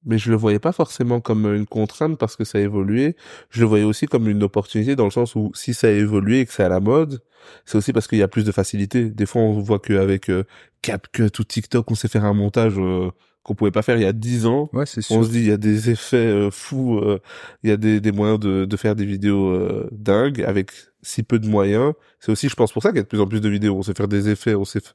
[0.04, 3.16] mais je le voyais pas forcément comme une contrainte parce que ça a évolué.
[3.50, 6.40] Je le voyais aussi comme une opportunité dans le sens où si ça a évolué
[6.40, 7.20] et que c'est à la mode,
[7.64, 9.10] c'est aussi parce qu'il y a plus de facilité.
[9.10, 10.44] Des fois, on voit qu'avec euh,
[10.82, 13.10] CapCut ou TikTok, on sait faire un montage euh,
[13.48, 14.68] qu'on pouvait pas faire il y a 10 ans.
[14.72, 15.24] Ouais, c'est On sûr.
[15.24, 17.18] se dit, il y a des effets euh, fous, euh,
[17.64, 20.70] il y a des, des moyens de, de faire des vidéos euh, dingues avec
[21.02, 21.94] si peu de moyens.
[22.20, 23.74] C'est aussi, je pense, pour ça qu'il y a de plus en plus de vidéos.
[23.76, 24.92] On sait faire des effets, on sait f-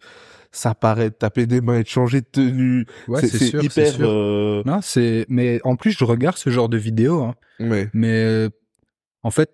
[0.51, 2.85] s'apparaître, taper des mains, et changer de tenue.
[3.07, 3.63] Ouais, c'est sûr.
[3.63, 3.87] hyper...
[3.91, 4.07] sûr.
[4.07, 5.25] euh, Non, c'est.
[5.29, 7.23] Mais en plus, je regarde ce genre de vidéos.
[7.23, 7.35] Hein.
[7.59, 7.89] Ouais.
[7.93, 8.47] Mais
[9.23, 9.49] en fait,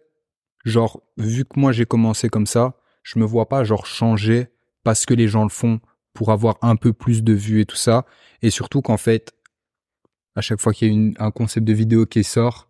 [0.65, 4.47] genre, vu que moi j'ai commencé comme ça, je me vois pas genre changer
[4.83, 5.79] parce que les gens le font
[6.19, 8.05] pour avoir un peu plus de vues et tout ça.
[8.41, 9.31] Et surtout qu'en fait,
[10.35, 12.67] à chaque fois qu'il y a une, un concept de vidéo qui sort,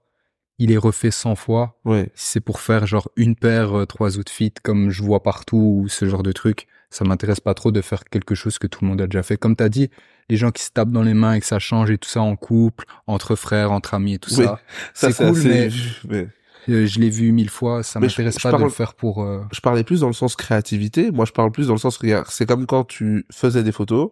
[0.59, 1.79] il est refait 100 fois.
[1.83, 2.11] Ouais.
[2.13, 5.87] Si c'est pour faire genre une paire, euh, trois outfits comme je vois partout ou
[5.89, 8.89] ce genre de truc, ça m'intéresse pas trop de faire quelque chose que tout le
[8.89, 9.37] monde a déjà fait.
[9.37, 9.89] Comme t'as dit,
[10.29, 12.21] les gens qui se tapent dans les mains et que ça change et tout ça
[12.21, 14.61] en couple, entre frères, entre amis et tout ça.
[14.93, 15.69] Ça, C'est cool, assez- mais-
[16.07, 16.27] mais
[16.69, 19.23] je l'ai vu mille fois, ça m'intéresse pas de le faire pour.
[19.23, 21.11] euh, je parlais plus dans le sens créativité.
[21.11, 24.11] Moi, je parle plus dans le sens, regarde, c'est comme quand tu faisais des photos.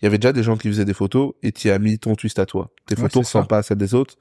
[0.00, 2.14] il y avait déjà des gens qui faisaient des photos et tu as mis ton
[2.16, 2.70] twist à toi.
[2.86, 4.16] Tes Ouais, photos c'est ressemblent pas à celles des autres.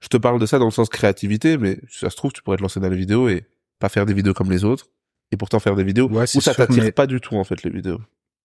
[0.00, 2.56] Je te parle de ça dans le sens créativité, mais ça se trouve, tu pourrais
[2.56, 3.44] te lancer dans les vidéos et
[3.78, 4.86] pas faire des vidéos comme les autres,
[5.32, 7.62] et pourtant faire des vidéos Ouais, où ça t'attire mais- pas du tout, en fait,
[7.62, 8.00] les vidéos.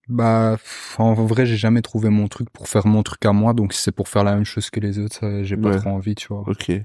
[0.08, 0.56] Bah,
[0.98, 3.82] en vrai, j'ai jamais trouvé mon truc pour faire mon truc à moi, donc si
[3.82, 5.78] c'est pour faire la même chose que les autres, j'ai pas Ouais.
[5.78, 6.44] trop envie, tu vois.
[6.46, 6.68] Ok.
[6.70, 6.84] Et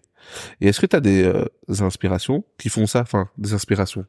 [0.62, 1.46] est-ce que tu as des euh,
[1.80, 3.02] inspirations qui font ça?
[3.02, 4.06] Enfin, des inspirations.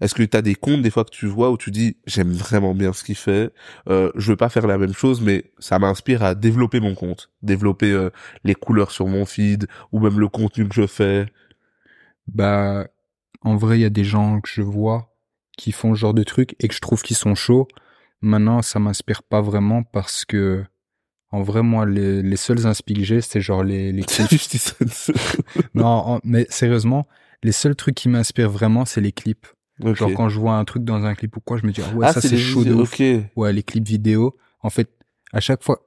[0.00, 2.32] Est-ce que tu as des comptes des fois que tu vois où tu dis j'aime
[2.32, 3.52] vraiment bien ce qu'il fait,
[3.88, 7.30] euh, je veux pas faire la même chose, mais ça m'inspire à développer mon compte,
[7.42, 8.10] développer euh,
[8.44, 11.26] les couleurs sur mon feed ou même le contenu que je fais?
[12.28, 12.86] Bah,
[13.42, 15.14] en vrai, il y a des gens que je vois
[15.56, 17.66] qui font ce genre de trucs et que je trouve qu'ils sont chauds.
[18.20, 20.64] Maintenant, ça m'inspire pas vraiment parce que,
[21.30, 24.40] en vrai, moi, les, les seuls inspi que j'ai, c'est genre les, les clips.
[25.74, 27.06] Non, en- mais sérieusement,
[27.42, 29.46] les seuls trucs qui m'inspirent vraiment, c'est les clips.
[29.94, 31.94] Genre, quand je vois un truc dans un clip ou quoi, je me dis, ah
[31.94, 32.90] ouais, ah, ça c'est chaud de ouf.
[33.36, 34.36] Ouais, les clips vidéo.
[34.60, 34.90] En fait,
[35.32, 35.80] à chaque fois,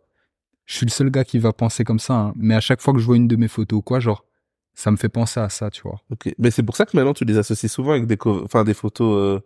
[0.65, 2.94] je suis le seul gars qui va penser comme ça, hein, mais à chaque fois
[2.94, 4.24] que je vois une de mes photos ou quoi, genre,
[4.73, 5.99] ça me fait penser à ça, tu vois.
[6.12, 6.34] Ok.
[6.38, 9.17] Mais c'est pour ça que maintenant tu les associes souvent avec des, enfin des photos.
[9.17, 9.39] euh,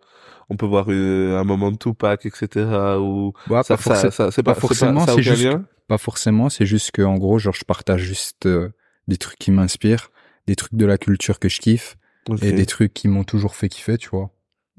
[0.50, 3.00] on peut voir euh, un moment de Tupac, etc.
[3.02, 5.66] Ou Ouais, ça, pas, ça, ça- c'est pas pas, forcément, c'est juste- lien?
[5.88, 8.70] pas forcément, c'est juste que, en gros, genre, je partage juste euh,
[9.08, 10.12] des trucs qui m'inspirent,
[10.46, 11.98] des trucs de la culture que je kiffe,
[12.42, 14.30] et des trucs qui m'ont toujours fait kiffer, tu vois.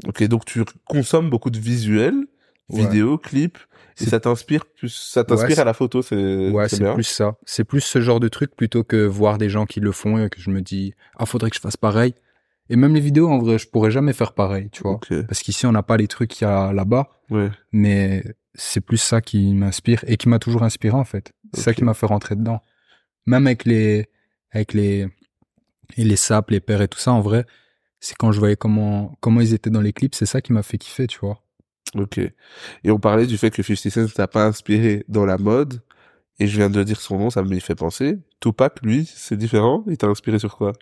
[0.06, 2.26] Ok, donc tu consommes beaucoup de visuels,
[2.68, 2.82] Ouais.
[2.82, 3.58] vidéos, clips,
[4.00, 7.36] et ça t'inspire plus, ça t'inspire Ouais, à la photo, c'est Ouais, c'est plus ça.
[7.44, 10.28] C'est plus ce genre de truc plutôt que voir des gens qui le font et
[10.28, 12.14] que je me dis, ah, faudrait que je fasse pareil.
[12.68, 14.98] Et même les vidéos, en vrai, je pourrais jamais faire pareil, tu vois.
[15.28, 17.50] Parce qu'ici, on n'a pas les trucs qu'il y a là-bas, ouais.
[17.72, 18.24] mais
[18.54, 21.32] c'est plus ça qui m'inspire et qui m'a toujours inspiré, en fait.
[21.54, 22.60] C'est ça qui m'a fait rentrer dedans.
[23.26, 24.08] Même avec les,
[24.50, 25.06] avec les,
[25.96, 27.46] et les sapes, les pères et tout ça, en vrai,
[28.00, 30.62] c'est quand je voyais comment, comment ils étaient dans les clips, c'est ça qui m'a
[30.62, 31.42] fait kiffer, tu vois.
[31.96, 32.18] Ok.
[32.18, 35.80] Et on parlait du fait que 50 Cent t'a pas inspiré dans la mode,
[36.38, 38.18] et je viens de dire son nom, ça m'y fait penser.
[38.40, 40.72] Tupac, lui, c'est différent, il t'a inspiré sur quoi?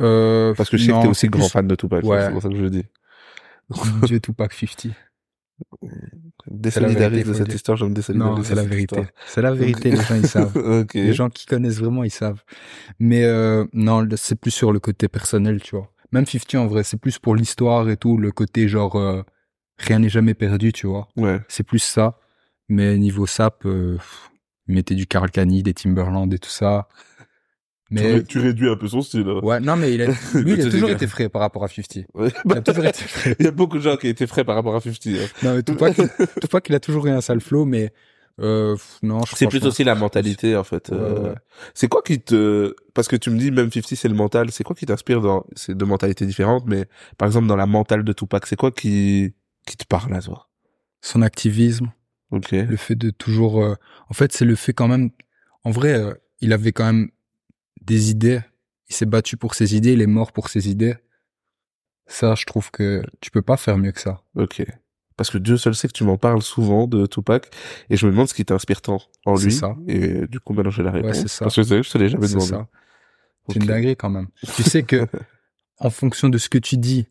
[0.00, 2.26] Euh, Parce que je sais que non, t'es aussi grand plus- fan de Tupac, Ouais.
[2.26, 2.84] c'est pour ça que je le dis.
[4.04, 4.92] Dieu Tupac 50.
[6.46, 7.54] Désolidarise de cette dire.
[7.56, 9.02] histoire, je me désolidarise Non, c'est la vérité.
[9.26, 10.86] C'est la vérité, les gens, ils savent.
[10.94, 12.42] Les gens qui connaissent vraiment, ils savent.
[12.98, 15.92] Mais euh, non, c'est plus sur le côté personnel, tu vois.
[16.12, 19.22] Même 50 en vrai, c'est plus pour l'histoire et tout, le côté genre euh,
[19.80, 21.08] rien n'est jamais perdu, tu vois.
[21.16, 21.40] Ouais.
[21.48, 22.18] C'est plus ça.
[22.68, 23.98] Mais niveau sap, euh,
[24.68, 26.86] mettait du Karl Kani, des Timberland et tout ça.
[27.92, 29.26] Mais tu réduis un peu son style.
[29.28, 29.40] hein.
[29.42, 32.04] ouais, non, mais il a, lui, il a toujours été frais par rapport à 50.
[32.14, 32.30] Ouais.
[32.44, 33.34] Il a toujours été frais.
[33.40, 35.06] Il y a beaucoup de gens qui étaient frais par rapport à 50.
[35.08, 35.26] hein.
[35.42, 35.96] Non, mais Tupac,
[36.40, 37.92] Tupac, il a toujours eu un sale flow, mais
[38.40, 40.88] euh, non, je C'est plus aussi la mentalité en fait.
[40.90, 41.34] Ouais, Euh, ouais.
[41.74, 44.62] C'est quoi qui te parce que tu me dis même 50 c'est le mental, c'est
[44.62, 46.86] quoi qui t'inspire dans c'est deux mentalités différentes mais
[47.18, 49.34] par exemple dans la mentale de Tupac, c'est quoi qui
[49.66, 50.48] qui te parle à toi
[51.00, 51.92] Son activisme,
[52.30, 52.50] OK.
[52.52, 53.74] le fait de toujours euh,
[54.08, 55.10] en fait c'est le fait quand même
[55.64, 57.10] en vrai euh, il avait quand même
[57.82, 58.40] des idées
[58.88, 60.96] il s'est battu pour ses idées il est mort pour ses idées
[62.06, 64.62] ça je trouve que tu peux pas faire mieux que ça OK.
[65.16, 67.50] Parce que Dieu seul sait que tu m'en parles souvent de Tupac
[67.90, 69.76] et je me demande ce qui t'inspire tant en C'est lui ça.
[69.86, 71.44] et du coup maintenant j'ai la réponse c'est ça.
[71.44, 72.50] parce que c'est- je te l'ai jamais c'est demandé.
[72.50, 72.68] ça
[73.48, 73.62] c'est Ok.
[73.62, 75.06] une dinguerie quand même tu sais que
[75.78, 77.06] en fonction de ce que tu dis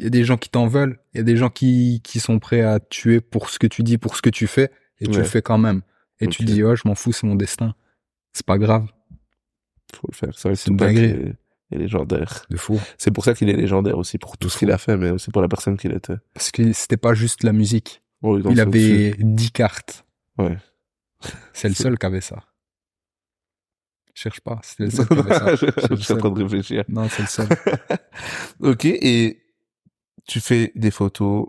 [0.00, 2.20] il y a des gens qui t'en veulent il y a des gens qui qui
[2.20, 5.06] sont prêts à tuer pour ce que tu dis pour ce que tu fais et
[5.06, 5.82] tu le fais quand même
[6.20, 7.74] et tu dis ouais je m'en fous c'est mon destin
[8.32, 8.86] c'est pas grave
[9.94, 10.30] Faut le faire.
[10.38, 11.04] C'est vrai que C'est une dinguerie.
[11.04, 12.46] est, est légendaire.
[12.50, 14.96] de fou C'est pour ça qu'il est légendaire aussi pour tout ce qu'il a fait
[14.96, 16.14] mais aussi pour la personne qu'il était.
[16.34, 20.04] parce que c'était pas juste la musique Oh, il avait 10 cartes.
[20.38, 20.58] Ouais.
[21.54, 22.36] C'est le C'est- seul qui avait ça.
[24.14, 25.54] Cherche pas, c'était le seul qui avait ça.
[25.54, 26.84] je, C'est je suis en train de réfléchir.
[26.88, 27.48] Non, c'est le seul.
[28.60, 29.39] ok, et
[30.26, 31.48] tu fais des photos,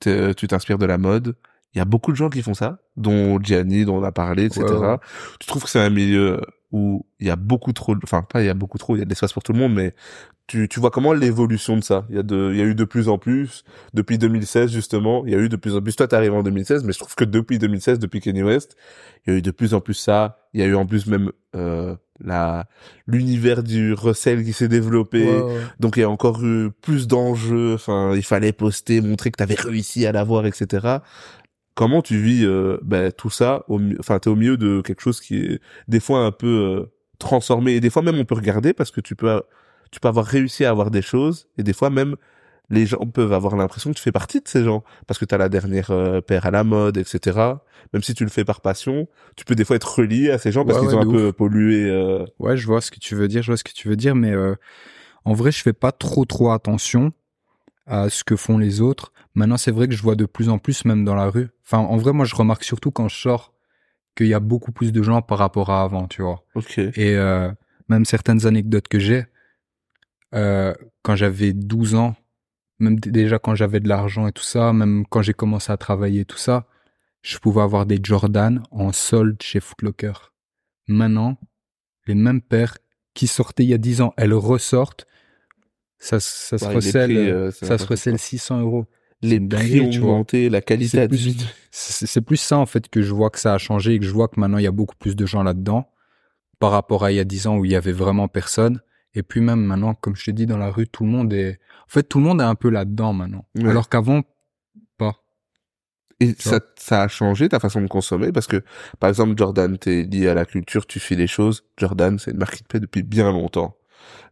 [0.00, 1.36] tu t'inspires de la mode.
[1.74, 4.44] Il y a beaucoup de gens qui font ça, dont Gianni, dont on a parlé,
[4.46, 4.98] etc.
[5.38, 6.40] Tu trouves que c'est un milieu
[6.72, 9.00] où il y a beaucoup trop, de- enfin pas il y a beaucoup trop, il
[9.00, 9.94] y a de l'espace pour tout le monde, mais
[10.48, 12.06] tu, tu vois comment l'évolution de ça?
[12.10, 15.24] Il y a de, il y a eu de plus en plus depuis 2016 justement.
[15.26, 15.94] Il y a eu de plus en plus.
[15.94, 18.76] Toi, t'arrives en 2016, mais je trouve que depuis 2016, depuis Kanye West,
[19.26, 20.39] il y a eu de plus en plus ça.
[20.52, 22.66] Il y a eu en plus même euh, la
[23.06, 25.26] l'univers du recel qui s'est développé.
[25.78, 27.74] Donc il y a encore eu plus d'enjeux.
[27.74, 30.98] Enfin, il fallait poster, montrer que t'avais réussi à l'avoir, etc.
[31.74, 33.64] Comment tu vis euh, ben, tout ça
[33.98, 37.72] Enfin, t'es au milieu de quelque chose qui est des fois un peu euh, transformé
[37.74, 39.40] et des fois même on peut regarder parce que tu peux
[39.90, 42.16] tu peux avoir réussi à avoir des choses et des fois même
[42.70, 45.38] les gens peuvent avoir l'impression que tu fais partie de ces gens parce que t'as
[45.38, 47.38] la dernière euh, paire à la mode, etc.
[47.92, 50.52] Même si tu le fais par passion, tu peux des fois être relié à ces
[50.52, 51.84] gens parce Ouais, qu'ils ouais, ont un peu pollué.
[51.90, 53.96] euh, Ouais, je vois ce que tu veux dire, je vois ce que tu veux
[53.96, 54.54] dire, mais euh,
[55.24, 57.12] en vrai, je fais pas trop trop attention
[57.86, 59.12] à ce que font les autres.
[59.34, 61.48] Maintenant, c'est vrai que je vois de plus en plus, même dans la rue.
[61.66, 63.52] Enfin, en vrai, moi, je remarque surtout quand je sors
[64.16, 66.44] qu'il y a beaucoup plus de gens par rapport à avant, tu vois.
[66.54, 66.78] Ok.
[66.78, 67.16] Et
[67.88, 69.24] même certaines anecdotes que j'ai,
[70.32, 72.14] quand j'avais 12 ans,
[72.80, 76.22] même déjà quand j'avais de l'argent et tout ça, même quand j'ai commencé à travailler
[76.22, 76.66] et tout ça,
[77.22, 80.12] je pouvais avoir des Jordan en solde chez Footlocker.
[80.88, 81.38] Maintenant,
[82.06, 82.78] les mêmes paires
[83.14, 85.06] qui sortaient il y a 10 ans, elles ressortent,
[85.98, 88.18] ça, ça se Ouais, recèle, prix, euh, ça se recèle.
[88.18, 88.86] 600 euros.
[89.22, 91.44] Les prix ont augmenté, la qualité a plus, diminué.
[91.70, 94.06] c'est c'est plus ça en fait que je vois que ça a changé et que
[94.06, 95.90] je vois que maintenant il y a beaucoup plus de gens là-dedans
[96.58, 98.80] par rapport à il y a 10 ans où il y avait vraiment personne.
[99.14, 101.58] Et puis même maintenant, comme je t'ai dit, dans la rue, tout le monde est...
[101.82, 103.44] En fait, tout le monde est un peu là-dedans maintenant.
[103.56, 103.68] Ouais.
[103.68, 104.22] Alors qu'avant,
[104.98, 105.24] pas.
[106.20, 108.30] Et ça, ça a changé ta façon de consommer?
[108.30, 108.62] Parce que,
[109.00, 111.64] par exemple, Jordan, t'es lié à la culture, tu fais les choses.
[111.76, 113.76] Jordan, c'est une marque qui te plaît depuis bien longtemps.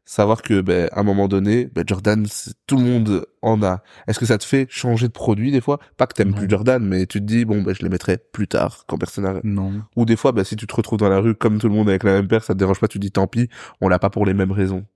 [0.04, 2.26] Savoir que, ben, à un moment donné, ben, Jordan,
[2.66, 3.83] tout le monde en a.
[4.07, 5.78] Est-ce que ça te fait changer de produit des fois?
[5.98, 6.37] Pas que t'aimes Non.
[6.38, 9.24] plus Jordan, mais tu te dis, bon, ben, je les mettrai plus tard quand personne
[9.24, 9.40] n'a...
[9.44, 9.83] Non.
[9.96, 11.88] Ou des fois, ben, si tu te retrouves dans la rue comme tout le monde
[11.90, 13.48] avec la même paire, ça te dérange pas, tu dis, tant pis,
[13.83, 14.87] on l'a pas pour les mêmes raisons.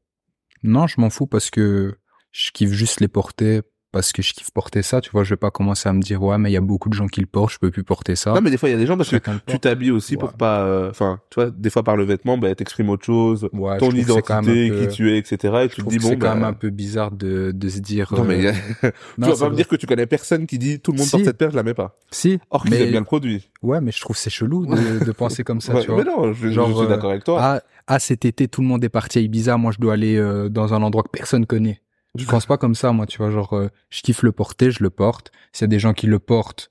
[0.62, 1.98] Non, je m'en fous parce que
[2.30, 3.60] je kiffe juste les porter
[3.92, 5.00] parce que je kiffe porter ça.
[5.00, 6.88] Tu vois, je vais pas commencer à me dire, ouais, mais il y a beaucoup
[6.88, 8.32] de gens qui le portent, je peux plus porter ça.
[8.32, 9.90] Non, mais des fois, il y a des gens parce que Chacun le tu t'habilles
[9.90, 10.20] aussi Ouais.
[10.20, 13.48] pour pas, euh, enfin, tu vois, des fois par le vêtement, ben, t'exprimes autre chose,
[13.52, 15.36] Ouais, ton je que identité, peu- qui tu es, etc.
[15.42, 17.68] Et je tu te dis, que bon, c'est quand même un peu bizarre de, de
[17.68, 18.12] se dire.
[18.16, 18.52] non, mais, euh,
[18.82, 21.12] tu vas pas me dire que tu connais personne qui dit, tout le monde Si.
[21.12, 21.94] porte cette paire, je la mets pas.
[22.10, 22.38] Si.
[22.50, 22.80] Or mais...
[22.82, 23.50] aiment bien le produit.
[23.62, 25.98] Ouais, mais je trouve que c'est chelou de, de penser comme ça, Ouais, tu vois.
[26.02, 27.38] mais non, je, je Genre, suis euh, d'accord avec toi.
[27.40, 29.56] Ah, ah, cet été, tout le monde est parti à Ibiza.
[29.58, 30.18] Moi, je dois aller
[30.50, 31.80] dans un endroit que personne connaît.
[32.16, 33.30] Je pense pas comme ça, moi, tu vois.
[33.30, 35.32] Genre, euh, je kiffe le porter, je le porte.
[35.52, 36.70] S'il y a des gens qui le portent,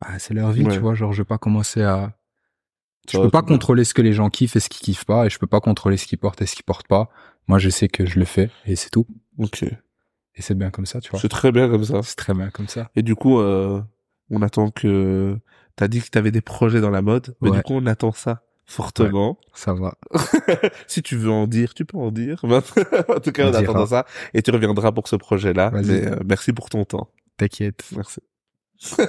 [0.00, 0.72] bah, c'est leur vie, Ouais.
[0.72, 0.94] tu vois.
[0.94, 2.16] Genre, je vais pas commencer à.
[3.08, 3.54] Je Ça, peux pas bien.
[3.54, 5.60] contrôler ce que les gens kiffent et ce qu'ils kiffent pas, et je peux pas
[5.60, 7.08] contrôler ce qu'ils portent et ce qu'ils portent pas.
[7.48, 9.06] Moi, je sais que je le fais, et c'est tout.
[9.38, 9.62] Ok.
[9.62, 11.18] Et c'est bien comme ça, tu vois.
[11.20, 12.02] C'est très bien comme ça.
[12.02, 12.90] C'est très bien comme ça.
[12.96, 13.80] Et du coup, euh,
[14.30, 15.36] on attend que,
[15.76, 17.56] t'as dit que t'avais des projets dans la mode, mais Ouais.
[17.58, 19.38] du coup, on attend ça fortement.
[19.52, 19.94] Ça va.
[20.86, 22.40] si tu veux en dire, tu peux en dire.
[22.44, 22.60] en
[23.20, 23.72] tout cas, On on dira.
[23.72, 24.06] attend ça.
[24.32, 25.72] Et tu reviendras pour ce projet-là.
[25.74, 27.10] Euh, merci pour ton temps.
[27.36, 27.84] T'inquiète.
[27.94, 28.20] Merci.